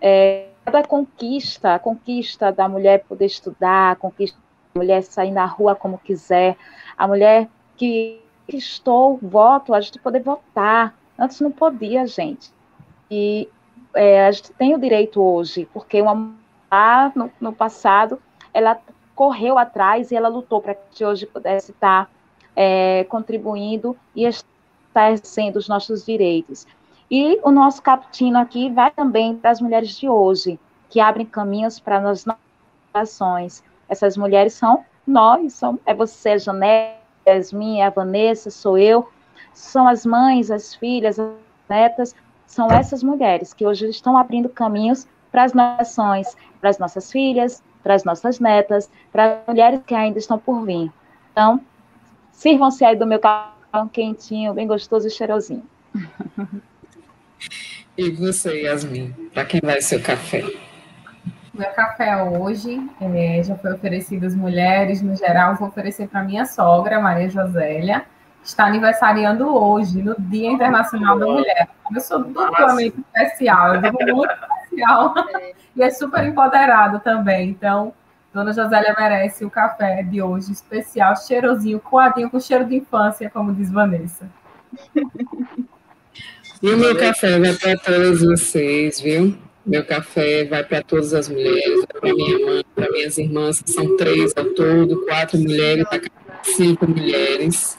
[0.00, 4.38] é, cada conquista, a conquista da mulher poder estudar, a conquista
[4.74, 6.56] da mulher sair na rua como quiser,
[6.96, 8.20] a mulher que
[8.56, 10.94] estou voto, a gente poder votar.
[11.18, 12.52] Antes não podia, gente.
[13.10, 13.48] E
[13.94, 18.20] é, a gente tem o direito hoje, porque uma mulher no, no passado,
[18.54, 18.80] ela
[19.14, 22.10] correu atrás e ela lutou para que hoje pudesse estar
[22.54, 26.66] é, contribuindo e estar sendo os nossos direitos.
[27.10, 30.58] E o nosso caputino aqui vai também para as mulheres de hoje,
[30.88, 36.99] que abrem caminhos para as nossas Essas mulheres são nós, são, é você, Janete,
[37.32, 39.08] Yasmin, a Vanessa, sou eu,
[39.52, 41.30] são as mães, as filhas, as
[41.68, 42.14] netas,
[42.46, 47.62] são essas mulheres que hoje estão abrindo caminhos para as nações, para as nossas filhas,
[47.82, 50.90] para as nossas netas, para as mulheres que ainda estão por vir.
[51.32, 51.60] Então,
[52.32, 55.62] sirvam-se aí do meu carro quentinho, bem gostoso e cheirosinho.
[57.96, 60.44] E você, Yasmin, para quem vai seu café?
[61.52, 66.46] Meu café hoje é, já foi oferecido às mulheres, no geral, vou oferecer para minha
[66.46, 68.04] sogra, Maria Josélia,
[68.42, 71.68] está aniversariando hoje, no Dia Internacional da Mulher.
[71.92, 73.24] Eu sou duplamente Nossa.
[73.24, 75.14] especial, eu sou muito especial
[75.74, 77.50] e é super empoderado também.
[77.50, 77.92] Então,
[78.32, 83.52] Dona Josélia merece o café de hoje especial, cheirosinho, coadinho, com cheiro de infância, como
[83.52, 84.30] diz Vanessa.
[86.62, 89.34] E o meu café vai para todas vocês, viu?
[89.66, 93.96] Meu café vai para todas as mulheres, para minha mãe, para minhas irmãs, que são
[93.96, 95.84] três ao todo, quatro mulheres,
[96.42, 97.78] cinco mulheres.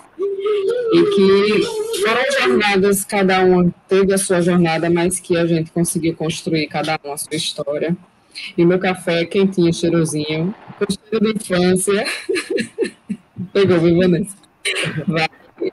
[0.93, 6.15] E que foram jornadas, cada uma teve a sua jornada, mas que a gente conseguiu
[6.15, 7.95] construir cada uma a sua história.
[8.57, 12.05] E meu café é quentinho, cheirosinho, com cheiro de infância.
[13.53, 14.35] Pegou, viu, Vanessa?
[15.07, 15.27] Vai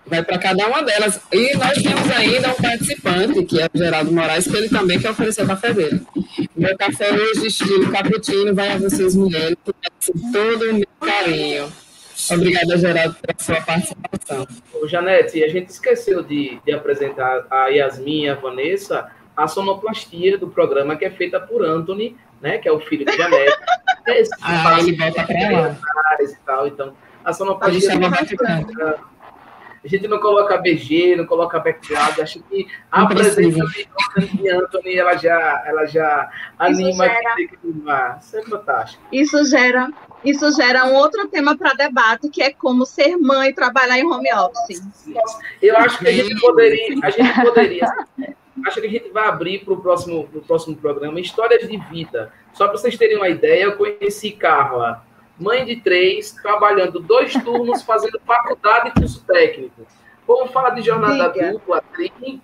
[0.06, 1.20] vai para cada uma delas.
[1.32, 5.10] E nós temos ainda um participante, que é o Geraldo Moraes, que ele também quer
[5.10, 6.00] oferecer o café dele.
[6.56, 9.56] Meu café hoje, estilo cappuccino, vai a vocês, mulheres,
[10.32, 11.72] todo o meu carinho.
[12.30, 14.46] Obrigada, Geraldo, pela sua participação.
[14.74, 20.36] Ô, Janete, a gente esqueceu de, de apresentar a Yasmin e a Vanessa a sonoplastia
[20.36, 23.56] do programa que é feita por Anthony, né, que é o filho de Janete.
[24.42, 25.76] ah, ele volta para lá.
[26.20, 26.92] E tal, então,
[27.24, 27.92] a sonoplastia...
[27.92, 29.17] A
[29.84, 32.18] a gente não coloca BG, não coloca background.
[32.18, 33.60] Acho que a presença
[34.16, 39.02] de Anthony ela já, ela já anima gera, Isso é fantástico.
[39.12, 39.88] Isso gera,
[40.24, 44.06] isso gera um outro tema para debate, que é como ser mãe e trabalhar em
[44.06, 44.82] home office.
[45.62, 47.86] Eu acho que a gente poderia, a gente poderia.
[48.66, 52.32] acho que a gente vai abrir para o próximo, pro próximo programa histórias de vida.
[52.52, 55.06] Só para vocês terem uma ideia, eu conheci Carla
[55.38, 59.86] mãe de três, trabalhando dois turnos, fazendo faculdade e curso técnico.
[60.26, 61.52] Vamos falar de jornada Diga.
[61.52, 61.82] dupla,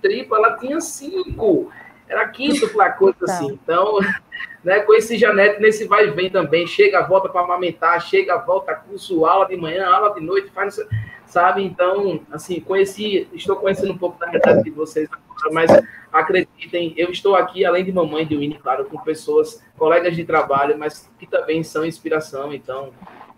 [0.01, 1.71] tripla, ela tinha cinco.
[2.09, 3.35] Era quinto para coisa então.
[3.35, 3.59] assim.
[3.63, 3.99] Então,
[4.65, 8.75] né, com esse Janete nesse vai e vem também, chega, volta para amamentar, chega, volta,
[8.75, 10.79] curso, aula de manhã, aula de noite, faz,
[11.27, 11.63] sabe?
[11.63, 15.71] Então, assim, conheci, estou conhecendo um pouco da realidade de vocês agora, mas
[16.13, 20.79] acreditem, eu estou aqui, além de mamãe de Winnie, claro, com pessoas, colegas de trabalho,
[20.79, 22.55] mas que também são inspiração.
[22.55, 22.93] Então,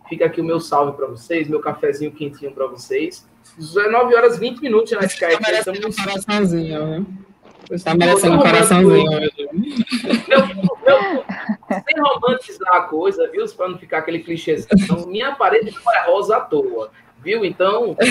[0.08, 3.26] fica aqui o meu salve para vocês, meu cafezinho quentinho para vocês.
[3.56, 5.32] 19 horas 20 minutos na Skype.
[5.32, 7.06] Tá merecendo um coraçãozinho, né?
[7.70, 9.10] Está merecendo um coraçãozinho.
[11.84, 13.44] sem romantizar a coisa, viu?
[13.56, 14.68] Para não ficar aquele clichêzão.
[14.78, 16.90] Então, minha parede não é rosa à toa,
[17.22, 17.44] viu?
[17.44, 17.96] Então.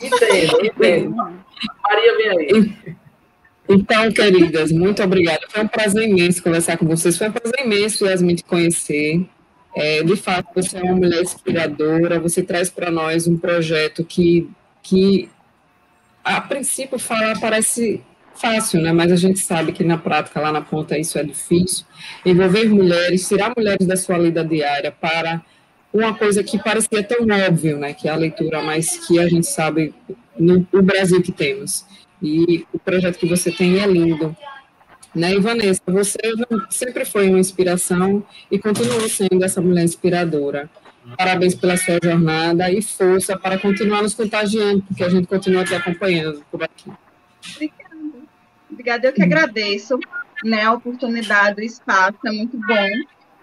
[0.00, 1.16] entendo, entendo.
[1.82, 2.96] Maria, vem aí.
[3.68, 5.40] Então, queridas, muito obrigada.
[5.48, 7.16] Foi um prazer imenso conversar com vocês.
[7.16, 9.26] Foi um prazer imenso, Yasmin, te conhecer.
[9.74, 12.20] É, de fato, você é uma mulher inspiradora.
[12.20, 14.48] Você traz para nós um projeto que,
[14.82, 15.28] que,
[16.24, 18.02] a princípio, fala, parece
[18.34, 18.92] fácil, né?
[18.92, 21.86] Mas a gente sabe que na prática, lá na ponta, isso é difícil.
[22.26, 25.42] Envolver mulheres, tirar mulheres da sua lida diária para
[25.92, 29.46] uma coisa que parecia tão óbvio, né, que é a leitura, mas que a gente
[29.46, 29.94] sabe
[30.38, 31.84] no, no Brasil que temos.
[32.22, 34.34] E o projeto que você tem é lindo.
[35.14, 36.18] Né, e Vanessa, você
[36.70, 40.70] sempre foi uma inspiração e continua sendo essa mulher inspiradora.
[41.18, 45.74] Parabéns pela sua jornada e força para continuar nos contagiando, porque a gente continua te
[45.74, 46.90] acompanhando por aqui.
[47.54, 47.82] Obrigada.
[48.70, 49.98] Obrigada, eu que agradeço
[50.44, 52.88] né, a oportunidade, o espaço, é muito bom.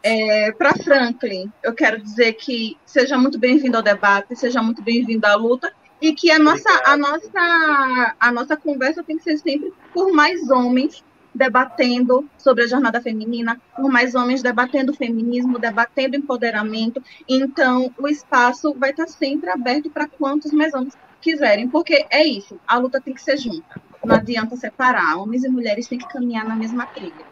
[0.01, 5.25] É, para Franklin, eu quero dizer que seja muito bem-vindo ao debate, seja muito bem-vindo
[5.25, 5.71] à luta
[6.01, 10.49] e que a nossa, a, nossa, a nossa conversa tem que ser sempre por mais
[10.49, 11.03] homens
[11.33, 17.03] debatendo sobre a jornada feminina, por mais homens debatendo o feminismo, debatendo empoderamento.
[17.27, 22.59] Então, o espaço vai estar sempre aberto para quantos mais homens quiserem, porque é isso,
[22.65, 23.81] a luta tem que ser junta.
[24.03, 27.28] Não adianta separar, homens e mulheres têm que caminhar na mesma trilha.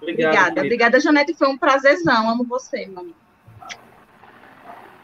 [0.00, 0.38] Obrigada.
[0.38, 1.34] Obrigada, Obrigada, Janete.
[1.34, 2.28] Foi um prazerzão.
[2.28, 3.14] Amo você, mano.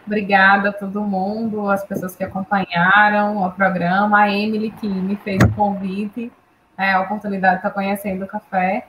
[0.06, 5.42] Obrigada a todo mundo, as pessoas que acompanharam o programa, a Emily que me fez
[5.42, 6.30] o convite,
[6.78, 8.86] é, a oportunidade de estar conhecendo o café.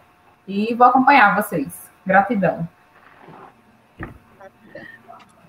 [0.47, 1.89] E vou acompanhar vocês.
[2.05, 2.67] Gratidão.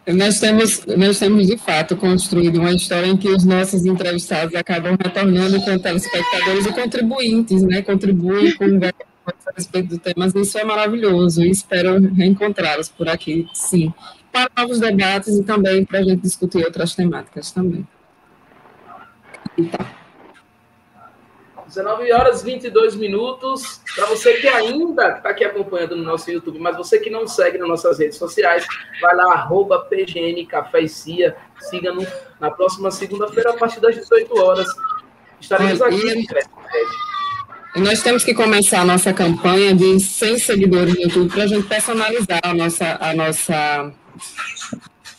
[0.07, 4.97] Nós temos, nós temos, de fato, construído uma história em que os nossos entrevistados acabam
[4.99, 7.83] retornando com telespectadores e contribuintes, né?
[7.83, 8.81] Contribuem com
[9.47, 13.93] a respeito do tema, mas isso é maravilhoso e espero reencontrá-los por aqui, sim,
[14.33, 17.87] para novos debates e também para a gente discutir outras temáticas também.
[19.57, 19.99] Então.
[21.69, 23.81] 19 horas e 22 minutos.
[23.95, 27.59] Para você que ainda está aqui acompanhando no nosso YouTube, mas você que não segue
[27.59, 28.67] nas nossas redes sociais,
[29.01, 31.37] vai lá, arroba PGN Café e Cia.
[31.61, 32.09] Siga-nos
[32.41, 34.67] na próxima segunda-feira, a partir das 18 horas.
[35.41, 36.27] Estaremos aqui.
[37.77, 41.66] Nós temos que começar a nossa campanha de 100 seguidores no YouTube para a gente
[41.66, 43.93] personalizar a nossa, a nossa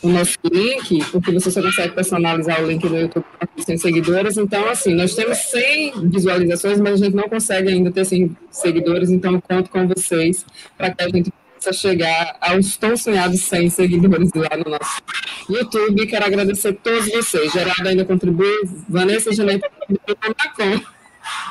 [0.02, 4.36] o nosso link, porque você só consegue personalizar o link no YouTube para 100 seguidores.
[4.36, 9.10] Então, assim, nós temos 100 visualizações, mas a gente não consegue ainda ter 100 seguidores,
[9.10, 10.44] então conto com vocês
[10.76, 15.02] para que a gente possa chegar aos tão sonhados 100 seguidores lá no nosso
[15.48, 16.06] YouTube.
[16.06, 17.52] Quero agradecer a todos vocês.
[17.52, 18.54] Gerardo ainda contribui,
[18.88, 20.99] Vanessa Janete contribuiu com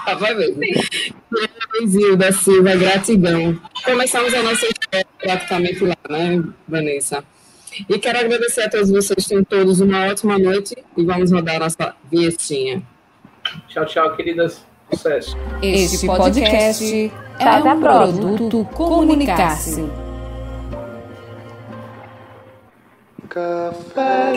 [0.06, 0.56] ah, vai ver.
[2.18, 3.60] da Silva, gratidão.
[3.86, 7.24] Começamos a nossa história praticamente lá, né, Vanessa?
[7.88, 11.60] E quero agradecer a todos vocês, tenham todos uma ótima noite e vamos rodar a
[11.60, 12.82] nossa vinhetinha.
[13.68, 14.66] Tchau, tchau, queridas.
[14.92, 15.38] Sucesso.
[15.62, 19.88] Este podcast é um produto Comunicar-se.
[23.30, 24.34] Café